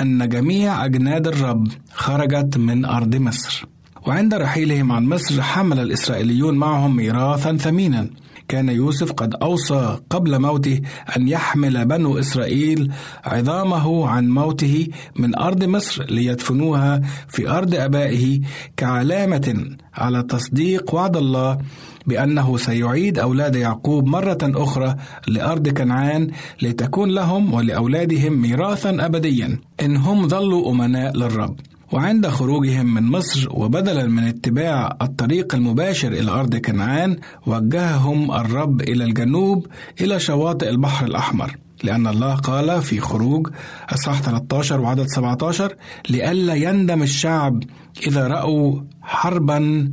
أن 0.00 0.28
جميع 0.28 0.84
أجناد 0.84 1.26
الرب 1.26 1.68
خرجت 1.92 2.56
من 2.56 2.84
أرض 2.84 3.16
مصر. 3.16 3.66
وعند 4.06 4.34
رحيلهم 4.34 4.92
عن 4.92 5.08
مصر 5.08 5.42
حمل 5.42 5.80
الإسرائيليون 5.80 6.54
معهم 6.54 6.96
ميراثا 6.96 7.56
ثمينا. 7.56 8.10
كان 8.48 8.68
يوسف 8.68 9.12
قد 9.12 9.34
أوصى 9.34 9.98
قبل 10.10 10.40
موته 10.40 10.80
أن 11.16 11.28
يحمل 11.28 11.84
بنو 11.84 12.18
إسرائيل 12.18 12.92
عظامه 13.24 14.08
عن 14.08 14.28
موته 14.28 14.88
من 15.16 15.38
أرض 15.38 15.64
مصر 15.64 16.04
ليدفنوها 16.04 17.00
في 17.28 17.50
أرض 17.50 17.74
أبائه 17.74 18.40
كعلامة 18.76 19.76
على 19.94 20.22
تصديق 20.22 20.94
وعد 20.94 21.16
الله 21.16 21.58
بأنه 22.06 22.56
سيعيد 22.56 23.18
أولاد 23.18 23.56
يعقوب 23.56 24.06
مرة 24.06 24.38
أخرى 24.42 24.96
لأرض 25.28 25.68
كنعان 25.68 26.30
لتكون 26.62 27.10
لهم 27.10 27.54
ولأولادهم 27.54 28.42
ميراثا 28.42 28.96
أبديا. 29.00 29.58
إن 29.82 29.96
هم 29.96 30.28
ظلوا 30.28 30.70
أمناء 30.70 31.16
للرب. 31.16 31.56
وعند 31.92 32.28
خروجهم 32.28 32.94
من 32.94 33.02
مصر 33.02 33.48
وبدلا 33.50 34.06
من 34.06 34.24
اتباع 34.24 34.96
الطريق 35.02 35.54
المباشر 35.54 36.12
إلى 36.12 36.30
أرض 36.30 36.56
كنعان 36.56 37.18
وجههم 37.46 38.32
الرب 38.32 38.80
إلى 38.80 39.04
الجنوب 39.04 39.66
إلى 40.00 40.20
شواطئ 40.20 40.68
البحر 40.68 41.06
الأحمر. 41.06 41.56
لأن 41.82 42.06
الله 42.06 42.34
قال 42.34 42.82
في 42.82 43.00
خروج 43.00 43.48
أصحاح 43.90 44.22
13 44.22 44.80
وعدد 44.80 45.06
17 45.06 45.76
لئلا 46.10 46.54
يندم 46.54 47.02
الشعب 47.02 47.62
إذا 48.06 48.28
رأوا 48.28 48.80
حربا 49.02 49.90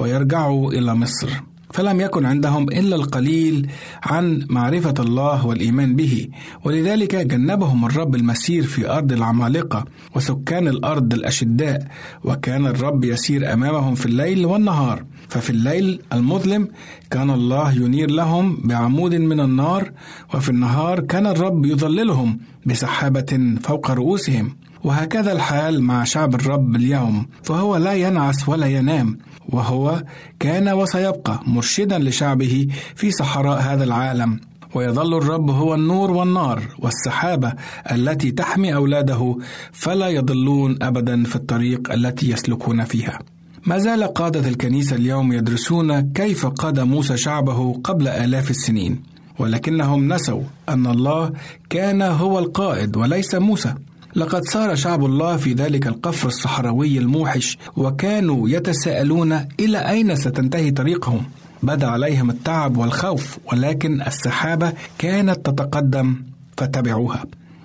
ويرجعوا 0.00 0.72
إلى 0.72 0.94
مصر. 0.94 1.28
فلم 1.70 2.00
يكن 2.00 2.24
عندهم 2.26 2.62
إلا 2.62 2.96
القليل 2.96 3.68
عن 4.02 4.46
معرفة 4.50 4.94
الله 4.98 5.46
والإيمان 5.46 5.96
به. 5.96 6.28
ولذلك 6.64 7.14
جنبهم 7.14 7.84
الرب 7.84 8.14
المسير 8.14 8.62
في 8.62 8.90
أرض 8.90 9.12
العمالقة 9.12 9.84
وسكان 10.14 10.68
الأرض 10.68 11.14
الأشداء 11.14 11.86
وكان 12.24 12.66
الرب 12.66 13.04
يسير 13.04 13.52
أمامهم 13.52 13.94
في 13.94 14.06
الليل 14.06 14.46
والنهار. 14.46 15.04
ففي 15.28 15.50
الليل 15.50 16.00
المظلم 16.12 16.68
كان 17.10 17.30
الله 17.30 17.72
ينير 17.72 18.10
لهم 18.10 18.56
بعمود 18.64 19.14
من 19.14 19.40
النار 19.40 19.92
وفي 20.34 20.48
النهار 20.48 21.00
كان 21.00 21.26
الرب 21.26 21.66
يظللهم 21.66 22.38
بسحابة 22.66 23.56
فوق 23.62 23.90
رؤوسهم. 23.90 24.56
وهكذا 24.84 25.32
الحال 25.32 25.82
مع 25.82 26.04
شعب 26.04 26.34
الرب 26.34 26.76
اليوم 26.76 27.26
فهو 27.42 27.76
لا 27.76 27.92
ينعس 27.92 28.48
ولا 28.48 28.66
ينام 28.66 29.18
وهو 29.48 30.04
كان 30.40 30.68
وسيبقى 30.68 31.40
مرشدا 31.46 31.98
لشعبه 31.98 32.66
في 32.94 33.10
صحراء 33.10 33.60
هذا 33.60 33.84
العالم. 33.84 34.40
ويظل 34.74 35.16
الرب 35.16 35.50
هو 35.50 35.74
النور 35.74 36.10
والنار 36.10 36.62
والسحابة 36.78 37.52
التي 37.92 38.30
تحمي 38.30 38.74
أولاده 38.74 39.36
فلا 39.72 40.08
يضلون 40.08 40.78
ابدا 40.82 41.24
في 41.24 41.36
الطريق 41.36 41.92
التي 41.92 42.30
يسلكون 42.30 42.84
فيها. 42.84 43.18
ما 43.66 43.78
زال 43.78 44.04
قادة 44.04 44.48
الكنيسة 44.48 44.96
اليوم 44.96 45.32
يدرسون 45.32 46.00
كيف 46.00 46.46
قاد 46.46 46.80
موسى 46.80 47.16
شعبه 47.16 47.80
قبل 47.84 48.08
آلاف 48.08 48.50
السنين 48.50 49.02
ولكنهم 49.38 50.12
نسوا 50.12 50.42
أن 50.68 50.86
الله 50.86 51.32
كان 51.70 52.02
هو 52.02 52.38
القائد 52.38 52.96
وليس 52.96 53.34
موسى. 53.34 53.74
لقد 54.16 54.44
سار 54.44 54.74
شعب 54.74 55.04
الله 55.04 55.36
في 55.36 55.52
ذلك 55.52 55.86
القفر 55.86 56.28
الصحراوي 56.28 56.98
الموحش 56.98 57.58
وكانوا 57.76 58.48
يتساءلون 58.48 59.46
إلى 59.60 59.78
أين 59.78 60.16
ستنتهي 60.16 60.70
طريقهم. 60.70 61.22
بدا 61.62 61.86
عليهم 61.86 62.30
التعب 62.30 62.76
والخوف 62.76 63.38
ولكن 63.52 64.02
السحابة 64.02 64.72
كانت 64.98 65.46
تتقدم 65.46 66.22
فتبعوها. 66.56 67.24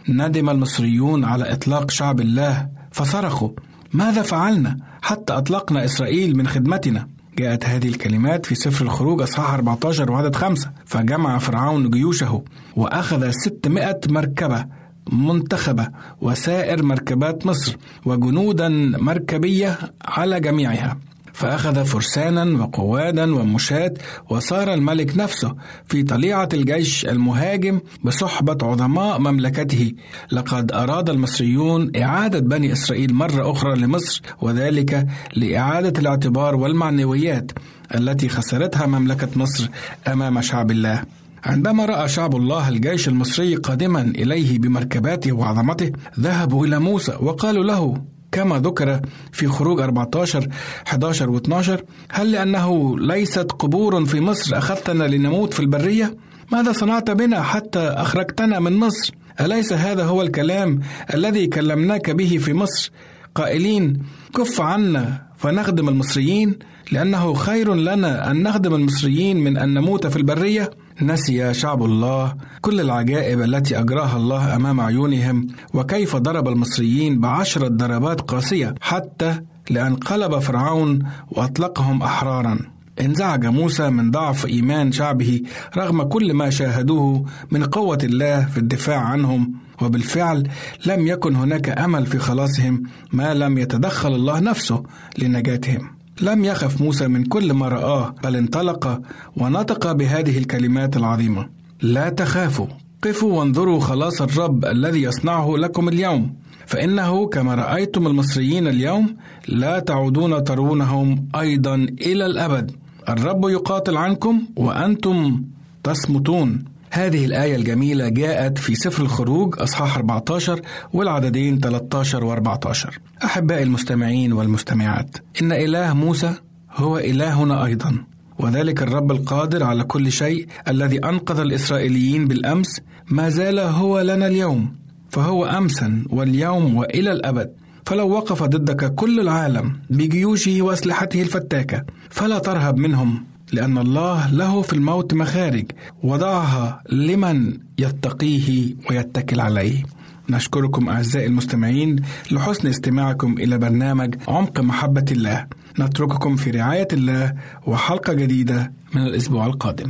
ندم 0.10 0.50
المصريون 0.50 1.26
على 1.26 1.54
إطلاق 1.54 1.92
شعب 1.92 2.22
الله 2.22 2.68
فصرخوا 2.92 3.50
ماذا 3.94 4.22
فعلنا؟ 4.22 4.78
حتى 5.02 5.34
أطلقنا 5.34 5.86
إسرائيل 5.86 6.38
من 6.38 6.48
خدمتنا. 6.48 7.08
جاءت 7.38 7.66
هذه 7.66 7.88
الكلمات 7.88 8.46
في 8.46 8.56
سفر 8.56 8.86
الخروج 8.86 9.22
أصحاح 9.22 9.54
14 9.54 10.12
وعدد 10.12 10.36
خمسة 10.36 10.72
فجمع 10.86 11.38
فرعون 11.38 11.90
جيوشه 11.90 12.44
وأخذ 12.76 13.32
600 13.32 14.00
مركبة 14.10 14.66
منتخبة 15.12 15.88
وسائر 16.22 16.84
مركبات 16.84 17.46
مصر 17.46 17.78
وجنودا 18.06 18.70
مركبية 18.98 19.80
على 20.06 20.40
جميعها. 20.40 20.98
فأخذ 21.34 21.86
فرسانا 21.86 22.64
وقوادا 22.64 23.36
ومشاة 23.36 23.94
وصار 24.30 24.74
الملك 24.74 25.18
نفسه 25.18 25.56
في 25.86 26.04
طليعة 26.04 26.50
الجيش 26.54 27.06
المهاجم 27.06 27.80
بصحبة 28.04 28.58
عظماء 28.68 29.20
مملكته. 29.20 29.92
لقد 30.32 30.72
أراد 30.72 31.10
المصريون 31.10 31.92
إعادة 31.96 32.40
بني 32.40 32.72
إسرائيل 32.72 33.14
مرة 33.14 33.52
أخرى 33.52 33.76
لمصر 33.76 34.22
وذلك 34.42 35.08
لإعادة 35.36 36.00
الاعتبار 36.00 36.56
والمعنويات 36.56 37.52
التي 37.96 38.30
خسرتها 38.30 38.86
مملكة 38.86 39.30
مصر 39.36 39.70
أمام 40.08 40.42
شعب 40.42 40.72
الله. 40.72 41.04
عندما 41.44 41.86
رأى 41.86 42.10
شعب 42.10 42.36
الله 42.36 42.70
الجيش 42.70 43.08
المصري 43.08 43.56
قادما 43.56 44.02
إليه 44.02 44.60
بمركباته 44.60 45.32
وعظمته 45.32 45.92
ذهبوا 46.20 46.66
إلى 46.66 46.80
موسى 46.80 47.18
وقالوا 47.22 47.64
له 47.64 48.02
كما 48.32 48.60
ذكر 48.60 49.00
في 49.32 49.48
خروج 49.48 49.82
14 49.82 50.48
11 50.88 51.30
و 51.30 51.38
12 51.38 51.84
هل 52.12 52.32
لأنه 52.32 53.00
ليست 53.00 53.52
قبور 53.52 54.06
في 54.06 54.22
مصر 54.22 54.58
أخذتنا 54.58 55.04
لنموت 55.04 55.54
في 55.54 55.60
البرية؟ 55.60 56.18
ماذا 56.52 56.72
صنعت 56.72 57.12
بنا 57.12 57.42
حتى 57.42 57.80
أخرجتنا 57.80 58.60
من 58.60 58.74
مصر؟ 58.78 59.14
أليس 59.42 59.74
هذا 59.74 60.04
هو 60.04 60.22
الكلام 60.22 60.80
الذي 61.14 61.48
كلمناك 61.48 62.10
به 62.10 62.38
في 62.38 62.54
مصر 62.54 62.92
قائلين 63.36 64.02
كف 64.36 64.62
عنا 64.62 65.22
فنخدم 65.38 65.90
المصريين 65.90 66.60
لأنه 66.92 67.34
خير 67.34 67.74
لنا 67.74 68.32
أن 68.32 68.44
نخدم 68.44 68.76
المصريين 68.76 69.38
من 69.38 69.58
أن 69.58 69.74
نموت 69.74 70.08
في 70.08 70.18
البرية 70.18 70.70
نسي 71.02 71.54
شعب 71.54 71.84
الله 71.84 72.36
كل 72.62 72.80
العجائب 72.82 73.42
التي 73.42 73.80
أجراها 73.80 74.18
الله 74.18 74.56
أمام 74.56 74.82
عيونهم 74.82 75.48
وكيف 75.74 76.16
ضرب 76.16 76.48
المصريين 76.48 77.20
بعشرة 77.20 77.68
ضربات 77.68 78.22
قاسية 78.22 78.76
حتى 78.82 79.40
لأن 79.70 79.96
قلب 79.96 80.40
فرعون 80.40 81.00
وأطلقهم 81.32 82.04
أحرارا. 82.04 82.60
انزعج 83.02 83.46
موسى 83.46 83.90
من 83.90 84.12
ضعف 84.12 84.46
إيمان 84.46 84.92
شعبه 84.92 85.42
رغم 85.78 86.04
كل 86.04 86.34
ما 86.34 86.50
شاهدوه 86.50 87.26
من 87.52 87.64
قوة 87.64 87.98
الله 88.04 88.46
في 88.46 88.58
الدفاع 88.58 89.00
عنهم 89.00 89.54
وبالفعل 89.82 90.50
لم 90.86 91.08
يكن 91.08 91.36
هناك 91.36 91.70
أمل 91.70 92.06
في 92.06 92.20
خلاصهم 92.20 92.84
ما 93.12 93.34
لم 93.34 93.58
يتدخل 93.58 94.16
الله 94.16 94.40
نفسه 94.40 94.84
لنجاتهم. 95.18 96.03
لم 96.22 96.46
يخف 96.46 96.82
موسى 96.82 97.08
من 97.08 97.26
كل 97.26 97.54
ما 97.54 97.68
رآه 97.70 98.16
بل 98.24 98.36
انطلق 98.36 99.02
ونطق 99.38 99.92
بهذه 99.92 100.38
الكلمات 100.38 100.98
العظيمة. 100.98 101.50
لا 101.82 102.10
تخافوا 102.10 102.68
قفوا 103.04 103.40
وانظروا 103.40 103.80
خلاص 103.80 104.22
الرب 104.22 104.66
الذي 104.66 105.02
يصنعه 105.02 105.58
لكم 105.58 105.88
اليوم. 105.90 106.36
فإنه 106.66 107.28
كما 107.28 107.56
رأيتم 107.56 108.08
المصريين 108.08 108.68
اليوم 108.68 109.16
لا 109.48 109.80
تعودون 109.80 110.44
ترونهم 110.44 111.28
أيضا 111.36 111.76
إلى 111.76 112.26
الأبد. 112.26 112.72
الرب 113.10 113.50
يقاتل 113.50 113.98
عنكم 113.98 114.42
وأنتم 114.56 115.44
تصمتون. 115.84 116.73
هذه 116.94 117.26
الآية 117.26 117.56
الجميلة 117.56 118.10
جاءت 118.10 118.58
في 118.58 118.76
سفر 118.76 119.04
الخروج 119.04 119.60
أصحاح 119.60 119.98
14 119.98 120.62
والعددين 120.94 121.60
13 121.60 122.24
و 122.24 122.32
14 122.34 123.00
أحبائي 123.24 123.64
المستمعين 123.64 124.34
والمستمعات 124.34 125.18
إن 125.42 125.52
إله 125.52 125.94
موسى 125.94 126.34
هو 126.76 126.98
إلهنا 126.98 127.66
أيضا 127.66 127.98
وذلك 128.40 128.82
الرب 128.82 129.12
القادر 129.12 129.64
على 129.64 129.84
كل 129.84 130.12
شيء 130.12 130.48
الذي 130.68 130.98
أنقذ 130.98 131.40
الإسرائيليين 131.40 132.28
بالأمس 132.28 132.82
ما 133.08 133.30
زال 133.30 133.60
هو 133.60 134.00
لنا 134.00 134.28
اليوم 134.28 134.76
فهو 135.10 135.46
أمسا 135.46 136.04
واليوم 136.10 136.76
وإلى 136.76 137.12
الأبد. 137.12 137.54
فلو 137.86 138.10
وقف 138.10 138.44
ضدك 138.44 138.96
كل 138.96 139.20
العالم 139.20 139.80
بجيوشه 139.90 140.62
وأسلحته 140.62 141.22
الفتاكة 141.22 141.84
فلا 142.10 142.40
ترهب 142.40 142.78
منهم. 142.78 143.33
لأن 143.54 143.78
الله 143.78 144.32
له 144.32 144.62
في 144.62 144.74
الموت 144.74 145.14
مخارج 145.14 145.66
وضعها 146.04 146.84
لمن 146.90 147.58
يتقيه 147.80 148.76
ويتكل 148.90 149.40
عليه. 149.40 149.84
نشكركم 150.30 150.90
أعزائي 150.90 151.26
المستمعين 151.26 151.96
لحسن 152.32 152.68
استماعكم 152.68 153.38
إلى 153.38 153.58
برنامج 153.58 154.16
عمق 154.28 154.60
محبة 154.60 155.06
الله. 155.12 155.46
نترككم 155.80 156.36
في 156.36 156.50
رعاية 156.52 156.88
الله 156.94 157.34
وحلقة 157.68 158.14
جديدة 158.14 158.72
من 158.94 159.02
الأسبوع 159.02 159.46
القادم. 159.46 159.90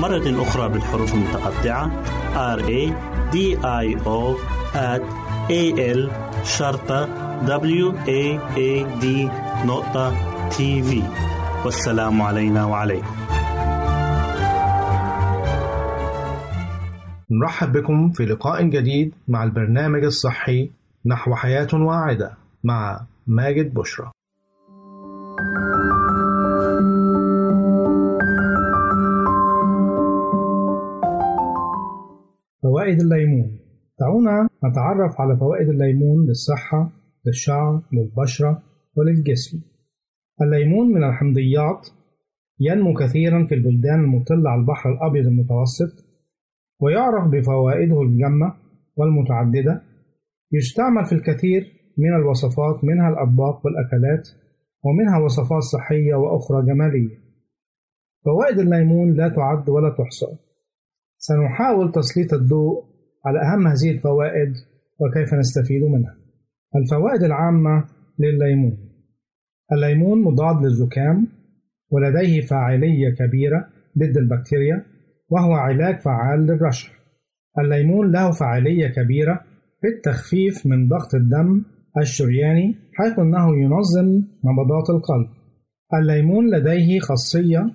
مرة 0.00 0.42
أخرى 0.42 0.68
بالحروف 0.68 1.14
المتقطعة. 1.14 1.90
R 2.56 2.60
A 2.60 2.92
D 3.32 3.36
I 3.62 3.86
O 4.04 4.36
A 5.48 5.62
L 5.96 6.10
شرطة 6.44 7.06
W 7.46 7.92
A 8.06 8.38
A 8.56 9.02
D 9.02 9.06
نقطة 9.66 10.14
تي 10.48 10.82
في 10.82 11.02
والسلام 11.64 12.22
علينا 12.22 12.64
وعليكم. 12.64 13.16
نرحب 17.30 17.72
بكم 17.72 18.10
في 18.10 18.24
لقاء 18.24 18.62
جديد 18.62 19.14
مع 19.28 19.44
البرنامج 19.44 20.04
الصحي 20.04 20.70
نحو 21.06 21.34
حياة 21.34 21.68
واعدة 21.72 22.32
مع 22.64 23.00
ماجد 23.26 23.74
بشرى. 23.74 24.10
فوائد 32.66 33.00
الليمون. 33.00 33.58
دعونا 34.00 34.48
نتعرف 34.64 35.20
على 35.20 35.36
فوائد 35.36 35.68
الليمون 35.68 36.26
للصحة 36.26 36.92
للشعر 37.26 37.82
للبشرة 37.92 38.62
وللجسم. 38.96 39.60
الليمون 40.42 40.86
من 40.94 41.04
الحمضيات 41.04 41.88
ينمو 42.60 42.94
كثيرا 42.94 43.46
في 43.46 43.54
البلدان 43.54 44.00
المطلة 44.00 44.50
على 44.50 44.60
البحر 44.60 44.92
الأبيض 44.92 45.26
المتوسط 45.26 46.04
ويعرف 46.80 47.28
بفوائده 47.28 48.02
الجمة 48.02 48.54
والمتعددة. 48.96 49.82
يستعمل 50.52 51.04
في 51.04 51.12
الكثير 51.12 51.62
من 51.98 52.14
الوصفات 52.14 52.84
منها 52.84 53.08
الأطباق 53.08 53.66
والأكلات 53.66 54.28
ومنها 54.84 55.18
وصفات 55.24 55.62
صحية 55.62 56.14
وأخرى 56.14 56.66
جمالية. 56.66 57.18
فوائد 58.24 58.58
الليمون 58.58 59.12
لا 59.12 59.28
تعد 59.28 59.68
ولا 59.68 59.90
تحصى. 59.98 60.45
سنحاول 61.28 61.92
تسليط 61.92 62.34
الضوء 62.34 62.84
على 63.26 63.38
أهم 63.42 63.66
هذه 63.66 63.90
الفوائد 63.90 64.52
وكيف 65.00 65.34
نستفيد 65.34 65.82
منها. 65.82 66.16
الفوائد 66.76 67.22
العامة 67.22 67.84
للليمون. 68.18 68.78
الليمون 69.72 70.22
مضاد 70.22 70.64
للزكام 70.64 71.26
ولديه 71.90 72.40
فاعلية 72.40 73.14
كبيرة 73.18 73.68
ضد 73.98 74.16
البكتيريا 74.16 74.82
وهو 75.30 75.52
علاج 75.52 76.00
فعال 76.00 76.40
للرشح. 76.46 76.92
الليمون 77.58 78.12
له 78.12 78.30
فعالية 78.30 78.88
كبيرة 78.88 79.40
في 79.80 79.88
التخفيف 79.88 80.66
من 80.66 80.88
ضغط 80.88 81.14
الدم 81.14 81.64
الشرياني 81.98 82.74
حيث 82.94 83.18
أنه 83.18 83.56
ينظم 83.56 84.08
نبضات 84.44 84.90
القلب. 84.90 85.28
الليمون 85.94 86.50
لديه 86.50 86.98
خاصية 86.98 87.70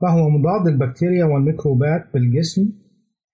فهو 0.00 0.30
مضاد 0.30 0.68
للبكتيريا 0.68 1.24
والميكروبات 1.24 2.04
بالجسم 2.14 2.79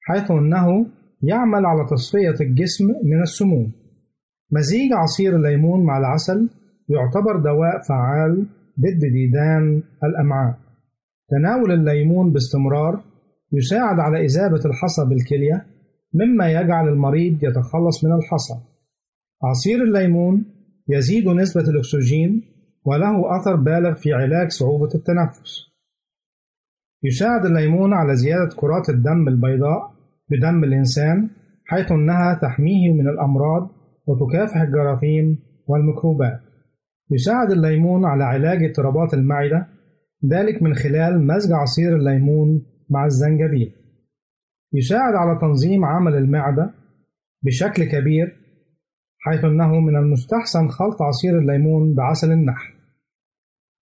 حيث 0.09 0.31
أنه 0.31 0.87
يعمل 1.23 1.67
على 1.67 1.87
تصفية 1.91 2.35
الجسم 2.41 2.85
من 3.05 3.23
السموم. 3.23 3.73
مزيج 4.53 4.93
عصير 4.93 5.37
الليمون 5.37 5.85
مع 5.85 5.99
العسل 5.99 6.49
يعتبر 6.89 7.37
دواء 7.37 7.83
فعال 7.89 8.47
ضد 8.81 9.01
ديدان 9.13 9.83
الأمعاء. 10.05 10.59
تناول 11.29 11.73
الليمون 11.73 12.33
باستمرار 12.33 13.05
يساعد 13.53 13.99
على 13.99 14.25
إذابة 14.25 14.61
الحصى 14.65 15.05
بالكلية 15.09 15.67
مما 16.15 16.53
يجعل 16.53 16.89
المريض 16.89 17.45
يتخلص 17.45 18.05
من 18.05 18.13
الحصى. 18.13 18.55
عصير 19.45 19.83
الليمون 19.83 20.45
يزيد 20.89 21.29
نسبة 21.29 21.65
الأكسجين 21.71 22.43
وله 22.85 23.41
أثر 23.41 23.57
بالغ 23.57 23.95
في 23.95 24.13
علاج 24.13 24.51
صعوبة 24.51 24.91
التنفس. 24.95 25.67
يساعد 27.03 27.47
الليمون 27.47 27.93
على 27.93 28.17
زيادة 28.17 28.57
كرات 28.57 28.89
الدم 28.91 29.29
البيضاء 29.29 29.96
بدم 30.31 30.65
الإنسان 30.65 31.31
حيث 31.65 31.93
أنها 31.93 32.35
تحميه 32.43 32.93
من 32.93 33.09
الأمراض 33.09 33.71
وتكافح 34.07 34.57
الجراثيم 34.57 35.39
والميكروبات. 35.67 36.41
يساعد 37.11 37.51
الليمون 37.51 38.05
على 38.05 38.25
علاج 38.25 38.65
اضطرابات 38.65 39.15
المعدة 39.15 39.67
ذلك 40.33 40.63
من 40.63 40.75
خلال 40.75 41.27
مزج 41.27 41.53
عصير 41.53 41.97
الليمون 41.97 42.67
مع 42.91 43.05
الزنجبيل. 43.05 43.73
يساعد 44.73 45.15
على 45.15 45.39
تنظيم 45.41 45.85
عمل 45.85 46.15
المعدة 46.15 46.75
بشكل 47.43 47.85
كبير 47.85 48.37
حيث 49.19 49.45
أنه 49.45 49.81
من 49.81 49.97
المستحسن 49.97 50.69
خلط 50.69 51.03
عصير 51.03 51.39
الليمون 51.39 51.95
بعسل 51.95 52.33
النحل. 52.33 52.75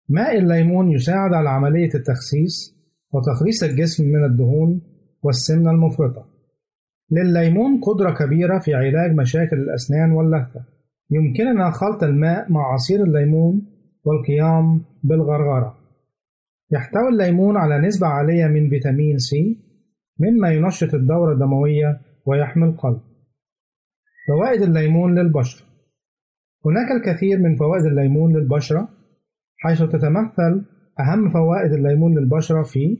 ماء 0.09 0.37
الليمون 0.37 0.91
يساعد 0.91 1.33
على 1.33 1.49
عملية 1.49 1.89
التخسيس 1.95 2.77
وتخليص 3.13 3.63
الجسم 3.63 4.05
من 4.05 4.25
الدهون 4.25 4.81
والسمنة 5.27 5.71
المفرطة. 5.71 6.25
للليمون 7.11 7.81
قدرة 7.81 8.11
كبيرة 8.11 8.59
في 8.59 8.73
علاج 8.73 9.15
مشاكل 9.15 9.57
الأسنان 9.57 10.11
واللثة. 10.11 10.65
يمكننا 11.11 11.71
خلط 11.71 12.03
الماء 12.03 12.51
مع 12.51 12.73
عصير 12.73 13.03
الليمون 13.03 13.61
والقيام 14.05 14.81
بالغرغرة. 15.03 15.77
يحتوي 16.71 17.09
الليمون 17.09 17.57
على 17.57 17.87
نسبة 17.87 18.07
عالية 18.07 18.47
من 18.47 18.69
فيتامين 18.69 19.17
سي 19.17 19.57
مما 20.19 20.53
ينشط 20.53 20.93
الدورة 20.93 21.33
الدموية 21.33 22.01
ويحمي 22.25 22.65
القلب. 22.65 23.01
فوائد 24.27 24.61
الليمون 24.61 25.19
للبشرة. 25.19 25.65
هناك 26.65 26.91
الكثير 26.91 27.39
من 27.39 27.55
فوائد 27.55 27.85
الليمون 27.85 28.37
للبشرة 28.37 28.89
حيث 29.57 29.83
تتمثل 29.83 30.65
أهم 30.99 31.29
فوائد 31.29 31.73
الليمون 31.73 32.19
للبشرة 32.19 32.63
في 32.63 32.97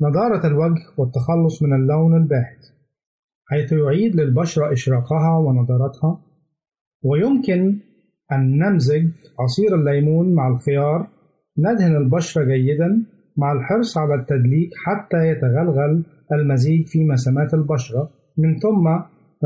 نضارة 0.00 0.46
الوجه 0.46 0.82
والتخلص 0.98 1.62
من 1.62 1.72
اللون 1.72 2.16
الباهت 2.16 2.72
حيث 3.52 3.72
يعيد 3.72 4.16
للبشرة 4.16 4.72
إشراقها 4.72 5.38
ونضارتها. 5.38 6.20
ويمكن 7.02 7.78
أن 8.32 8.58
نمزج 8.58 9.08
عصير 9.40 9.74
الليمون 9.74 10.34
مع 10.34 10.48
الخيار 10.48 11.08
ندهن 11.58 11.96
البشرة 11.96 12.44
جيدا 12.44 13.04
مع 13.36 13.52
الحرص 13.52 13.98
على 13.98 14.14
التدليك 14.14 14.70
حتى 14.84 15.28
يتغلغل 15.28 16.04
المزيج 16.32 16.86
في 16.86 17.04
مسامات 17.04 17.54
البشرة. 17.54 18.10
من 18.38 18.58
ثم 18.58 18.88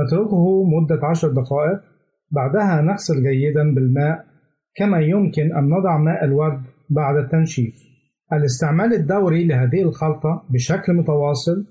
نتركه 0.03 0.65
مدة 0.65 1.07
عشر 1.07 1.29
دقائق 1.29 1.81
بعدها 2.31 2.81
نغسل 2.81 3.23
جيدا 3.23 3.75
بالماء 3.75 4.25
كما 4.75 5.01
يمكن 5.01 5.57
أن 5.57 5.69
نضع 5.69 5.99
ماء 5.99 6.25
الورد 6.25 6.63
بعد 6.91 7.17
التنشيف. 7.17 7.86
الاستعمال 8.33 8.93
الدوري 8.95 9.45
لهذه 9.45 9.83
الخلطة 9.83 10.47
بشكل 10.51 10.93
متواصل 10.93 11.67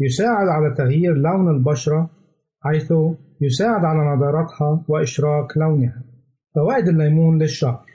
يساعد 0.00 0.48
على 0.48 0.74
تغيير 0.74 1.14
لون 1.14 1.56
البشرة 1.56 2.10
حيث 2.60 2.92
يساعد 3.40 3.84
على 3.84 4.16
نضارتها 4.16 4.84
وإشراق 4.88 5.58
لونها. 5.58 6.02
فوائد 6.54 6.88
الليمون 6.88 7.38
للشعر. 7.38 7.86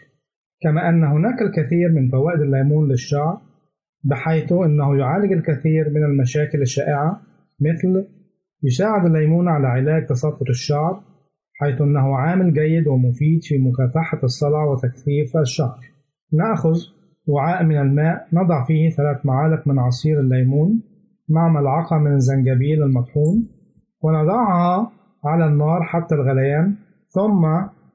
كما 0.61 0.89
أن 0.89 1.03
هناك 1.03 1.41
الكثير 1.41 1.91
من 1.91 2.09
فوائد 2.09 2.41
الليمون 2.41 2.87
للشعر 2.87 3.41
بحيث 4.03 4.51
أنه 4.51 4.97
يعالج 4.97 5.31
الكثير 5.31 5.89
من 5.89 6.03
المشاكل 6.03 6.61
الشائعة 6.61 7.21
مثل 7.59 8.07
يساعد 8.63 9.05
الليمون 9.05 9.47
على 9.47 9.67
علاج 9.67 10.05
تساقط 10.05 10.49
الشعر 10.49 11.03
حيث 11.53 11.81
أنه 11.81 12.17
عامل 12.17 12.53
جيد 12.53 12.87
ومفيد 12.87 13.43
في 13.43 13.57
مكافحة 13.57 14.19
الصلع 14.23 14.63
وتكثيف 14.63 15.37
الشعر. 15.37 15.79
نأخذ 16.33 16.75
وعاء 17.27 17.63
من 17.63 17.77
الماء 17.77 18.27
نضع 18.33 18.65
فيه 18.65 18.89
ثلاث 18.89 19.25
معالق 19.25 19.67
من 19.67 19.79
عصير 19.79 20.19
الليمون 20.19 20.81
مع 21.29 21.49
ملعقة 21.49 21.97
من 21.97 22.13
الزنجبيل 22.13 22.83
المطحون 22.83 23.47
ونضعها 24.01 24.91
على 25.25 25.45
النار 25.45 25.83
حتى 25.83 26.15
الغليان 26.15 26.75
ثم 27.09 27.45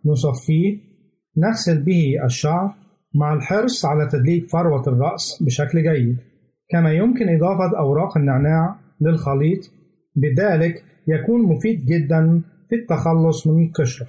نصفيه 0.05 0.79
نغسل 1.37 1.83
به 1.83 2.25
الشعر 2.25 2.75
مع 3.15 3.35
الحرص 3.35 3.87
على 3.87 4.09
تدليك 4.09 4.51
فروة 4.51 4.83
الرأس 4.89 5.43
بشكل 5.43 5.83
جيد. 5.83 6.17
كما 6.71 6.93
يمكن 6.93 7.29
إضافة 7.29 7.79
أوراق 7.79 8.17
النعناع 8.17 8.77
للخليط 9.01 9.61
بذلك 10.17 10.85
يكون 11.09 11.43
مفيد 11.43 11.85
جدا 11.85 12.43
في 12.69 12.77
التخلص 12.77 13.47
من 13.47 13.65
القشرة. 13.67 14.07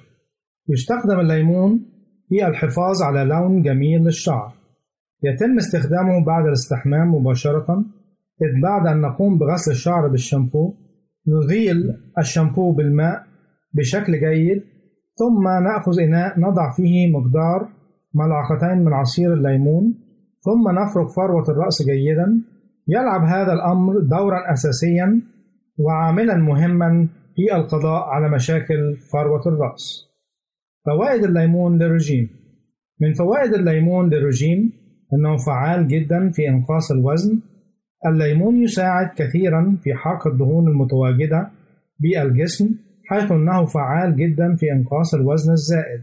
يستخدم 0.68 1.20
الليمون 1.20 1.80
في 2.28 2.46
الحفاظ 2.46 3.02
على 3.02 3.24
لون 3.24 3.62
جميل 3.62 4.04
للشعر. 4.04 4.52
يتم 5.24 5.56
استخدامه 5.56 6.24
بعد 6.24 6.46
الاستحمام 6.46 7.14
مباشرة 7.14 7.84
إذ 8.42 8.62
بعد 8.62 8.86
أن 8.86 9.00
نقوم 9.00 9.38
بغسل 9.38 9.70
الشعر 9.70 10.08
بالشامبو 10.08 10.74
نزيل 11.28 11.94
الشامبو 12.18 12.72
بالماء 12.72 13.22
بشكل 13.74 14.12
جيد 14.20 14.62
ثم 15.14 15.48
نأخذ 15.64 16.00
إناء 16.00 16.40
نضع 16.40 16.70
فيه 16.70 17.12
مقدار 17.12 17.68
ملعقتين 18.14 18.84
من 18.84 18.92
عصير 18.92 19.34
الليمون 19.34 19.94
ثم 20.40 20.70
نفرك 20.70 21.08
فروة 21.08 21.44
الرأس 21.48 21.82
جيدا. 21.82 22.42
يلعب 22.88 23.24
هذا 23.24 23.52
الأمر 23.52 24.00
دورا 24.00 24.52
أساسيا 24.52 25.22
وعاملا 25.78 26.36
مهما 26.36 27.08
في 27.36 27.56
القضاء 27.56 28.02
على 28.02 28.30
مشاكل 28.30 28.96
فروة 29.12 29.42
الرأس. 29.46 30.08
فوائد 30.86 31.24
الليمون 31.24 31.78
للرجيم. 31.78 32.28
من 33.00 33.12
فوائد 33.12 33.54
الليمون 33.54 34.10
للرجيم 34.10 34.72
أنه 35.14 35.36
فعال 35.36 35.88
جدا 35.88 36.30
في 36.30 36.48
إنقاص 36.48 36.92
الوزن. 36.92 37.40
الليمون 38.06 38.62
يساعد 38.62 39.10
كثيرا 39.16 39.78
في 39.82 39.94
حرق 39.94 40.26
الدهون 40.26 40.68
المتواجدة 40.68 41.50
بالجسم 42.00 42.68
حيث 43.08 43.32
أنه 43.32 43.64
فعال 43.64 44.16
جدا 44.16 44.56
في 44.56 44.72
إنقاص 44.72 45.14
الوزن 45.14 45.52
الزائد 45.52 46.00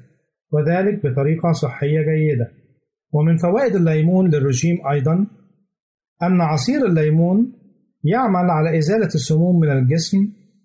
وذلك 0.51 1.05
بطريقة 1.05 1.51
صحية 1.51 2.01
جيدة. 2.01 2.51
ومن 3.13 3.37
فوائد 3.37 3.75
الليمون 3.75 4.29
للرجيم 4.29 4.77
أيضا 4.91 5.27
أن 6.23 6.41
عصير 6.41 6.85
الليمون 6.85 7.53
يعمل 8.03 8.49
على 8.49 8.77
إزالة 8.77 9.05
السموم 9.05 9.59
من 9.59 9.69
الجسم 9.71 10.17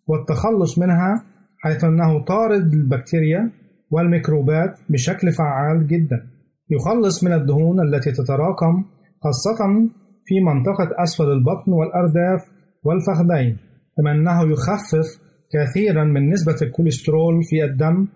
والتخلص 0.07 0.79
منها 0.79 1.25
حيث 1.59 1.85
أنه 1.85 2.25
طارد 2.25 2.75
للبكتيريا 2.75 3.51
والميكروبات 3.91 4.79
بشكل 4.89 5.33
فعال 5.33 5.87
جدا. 5.87 6.34
يخلص 6.71 7.25
من 7.25 7.33
الدهون 7.33 7.81
التي 7.81 8.13
تتراكم 8.13 8.85
خاصة 9.25 9.89
في 10.25 10.41
منطقة 10.41 11.03
أسفل 11.03 11.25
البطن 11.25 11.73
والأرداف 11.73 12.41
والفخذين 12.85 13.57
كما 13.97 14.13
أنه 14.13 14.53
يخفف 14.53 15.07
كثيرا 15.53 16.05
من 16.05 16.31
نسبة 16.31 16.57
الكوليسترول 16.63 17.43
في 17.43 17.65
الدم 17.65 18.07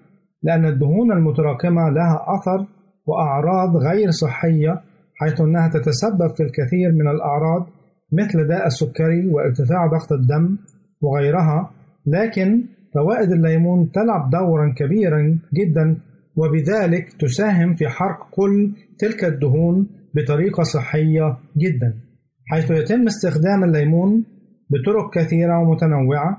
لأن 0.43 0.65
الدهون 0.65 1.13
المتراكمة 1.13 1.91
لها 1.91 2.25
أثر 2.37 2.67
وأعراض 3.07 3.77
غير 3.77 4.11
صحية 4.11 4.81
حيث 5.15 5.41
أنها 5.41 5.69
تتسبب 5.69 6.31
في 6.37 6.43
الكثير 6.43 6.93
من 6.93 7.09
الأعراض 7.09 7.67
مثل 8.13 8.49
داء 8.49 8.67
السكري 8.67 9.29
وارتفاع 9.33 9.87
ضغط 9.87 10.13
الدم 10.13 10.57
وغيرها 11.01 11.71
لكن 12.07 12.65
فوائد 12.95 13.33
الليمون 13.33 13.91
تلعب 13.91 14.31
دورا 14.31 14.75
كبيرا 14.77 15.39
جدا 15.55 15.99
وبذلك 16.39 17.13
تساهم 17.21 17.75
في 17.75 17.89
حرق 17.89 18.31
كل 18.31 18.73
تلك 18.99 19.25
الدهون 19.25 19.87
بطريقة 20.15 20.63
صحية 20.63 21.39
جدا 21.57 22.09
حيث 22.51 22.71
يتم 22.71 23.07
استخدام 23.07 23.65
الليمون 23.65 24.25
بطرق 24.71 25.15
كثيرة 25.15 25.59
ومتنوعة. 25.59 26.39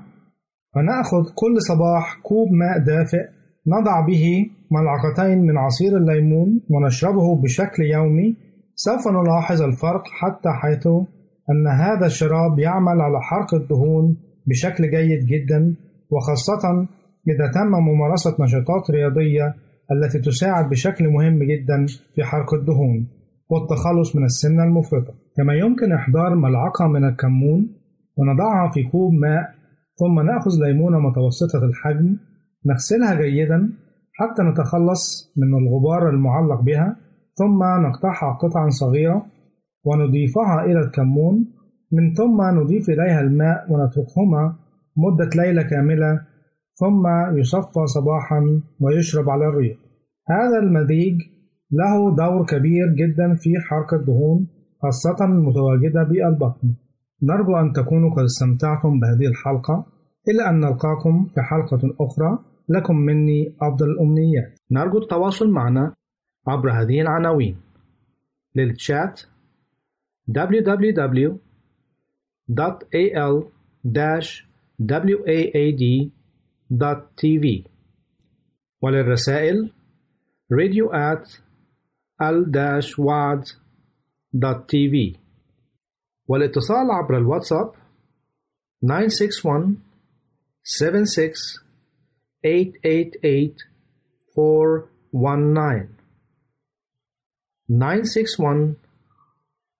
فنأخذ 0.74 1.24
كل 1.34 1.62
صباح 1.62 2.20
كوب 2.22 2.48
ماء 2.52 2.78
دافئ 2.78 3.24
نضع 3.66 4.06
به 4.06 4.46
ملعقتين 4.70 5.38
من 5.46 5.58
عصير 5.58 5.96
الليمون 5.96 6.60
ونشربه 6.70 7.42
بشكل 7.42 7.82
يومي. 7.82 8.36
سوف 8.74 9.08
نلاحظ 9.08 9.62
الفرق 9.62 10.02
حتى 10.06 10.48
حيث 10.62 10.86
أن 11.50 11.66
هذا 11.68 12.06
الشراب 12.06 12.58
يعمل 12.58 13.00
على 13.00 13.20
حرق 13.20 13.54
الدهون 13.54 14.16
بشكل 14.46 14.90
جيد 14.90 15.26
جدا 15.26 15.74
وخاصة 16.10 16.86
إذا 17.28 17.50
تم 17.54 17.70
ممارسة 17.70 18.36
نشاطات 18.40 18.90
رياضية 18.90 19.54
التي 19.92 20.18
تساعد 20.18 20.68
بشكل 20.68 21.08
مهم 21.08 21.38
جدا 21.42 21.86
في 22.14 22.24
حرق 22.24 22.54
الدهون 22.54 23.08
والتخلص 23.50 24.16
من 24.16 24.24
السمنة 24.24 24.64
المفرطة. 24.64 25.14
كما 25.36 25.54
يمكن 25.54 25.92
إحضار 25.92 26.34
ملعقة 26.34 26.86
من 26.86 27.04
الكمون 27.04 27.68
ونضعها 28.16 28.70
في 28.70 28.82
كوب 28.82 29.12
ماء 29.12 29.54
ثم 30.00 30.20
نأخذ 30.20 30.50
ليمونة 30.64 30.98
متوسطة 30.98 31.64
الحجم 31.64 32.16
نغسلها 32.66 33.14
جيدا 33.14 33.72
حتى 34.12 34.42
نتخلص 34.42 35.32
من 35.36 35.58
الغبار 35.58 36.10
المعلق 36.10 36.60
بها 36.60 36.96
ثم 37.34 37.86
نقطعها 37.86 38.32
قطعا 38.32 38.68
صغيرة 38.68 39.26
ونضيفها 39.84 40.64
إلى 40.64 40.80
الكمون 40.80 41.44
من 41.92 42.14
ثم 42.14 42.60
نضيف 42.60 42.90
إليها 42.90 43.20
الماء 43.20 43.66
ونتركهما 43.70 44.56
مدة 44.96 45.30
ليلة 45.36 45.62
كاملة 45.62 46.20
ثم 46.74 47.06
يصفى 47.38 47.86
صباحا 47.86 48.60
ويشرب 48.80 49.30
على 49.30 49.48
الريق. 49.48 49.78
هذا 50.28 50.58
المزيج 50.62 51.20
له 51.72 52.16
دور 52.16 52.46
كبير 52.46 52.86
جدا 52.94 53.34
في 53.34 53.54
حرق 53.68 53.94
الدهون 53.94 54.46
خاصة 54.82 55.24
المتواجدة 55.24 56.02
بالبطن. 56.02 56.74
نرجو 57.22 57.56
أن 57.56 57.72
تكونوا 57.72 58.10
قد 58.10 58.22
استمتعتم 58.22 59.00
بهذه 59.00 59.26
الحلقة. 59.26 59.86
إلى 60.28 60.48
أن 60.48 60.60
نلقاكم 60.60 61.26
في 61.34 61.40
حلقة 61.42 61.80
أخرى 62.00 62.38
لكم 62.68 62.96
مني 62.96 63.54
أفضل 63.62 63.90
الأمنيات. 63.90 64.58
نرجو 64.70 64.98
التواصل 64.98 65.50
معنا 65.50 65.94
عبر 66.46 66.72
هذه 66.72 67.00
العناوين. 67.00 67.56
للتشات 68.54 69.20
www.al-waad.tv 76.70 77.66
وللرسائل 78.82 79.72
radio 80.50 80.92
at 80.92 81.40
al-waad.tv 82.20 83.56
والاتصال 86.28 86.90
عبر 86.90 87.16
الواتساب 87.16 87.72
961 88.82 89.76
76 90.62 91.60
888 92.44 93.54
419 94.36 95.88
961 97.68 98.76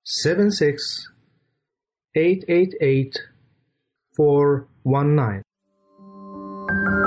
76 0.03 1.13
888 2.15 3.31
419 4.19 5.50
Thank 6.71 6.89
you. 6.89 7.00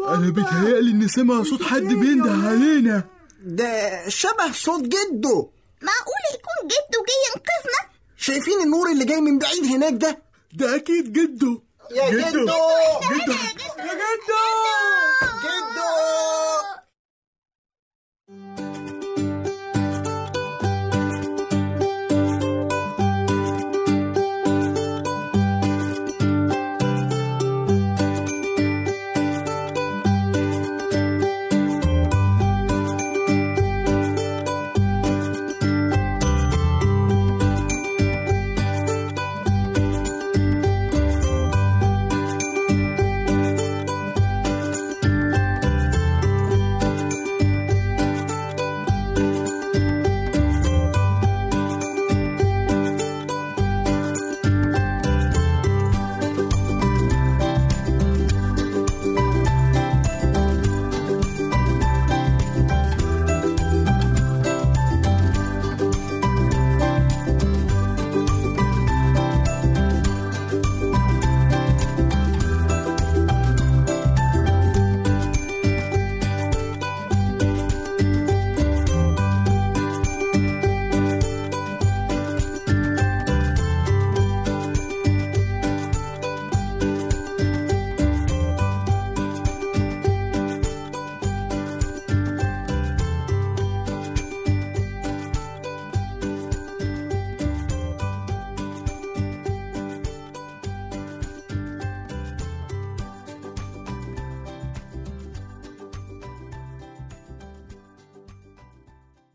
أنا 0.00 0.30
بيتهيألي 0.30 0.90
اني 0.90 1.08
سامع 1.08 1.42
صوت 1.42 1.62
حد 1.62 1.80
بينده 1.82 2.30
علينا 2.48 3.04
ده 3.42 4.08
شبه 4.08 4.52
صوت 4.52 4.82
جده. 4.82 5.48
معقول 5.82 6.22
يكون 6.34 6.58
جده 6.64 6.98
جاي 7.08 7.16
ينقذنا؟ 7.28 7.98
شايفين 8.16 8.60
النور 8.60 8.90
اللي 8.92 9.04
جاي 9.04 9.20
من 9.20 9.38
بعيد 9.38 9.64
هناك 9.64 9.92
ده؟ 9.94 10.22
ده 10.52 10.76
أكيد 10.76 11.12
جده. 11.12 11.62
يا 11.90 12.10
جده. 12.10 12.30
جدو 12.30 12.44
جده. 12.44 13.34
يا 13.78 13.94
جدو 13.94 14.38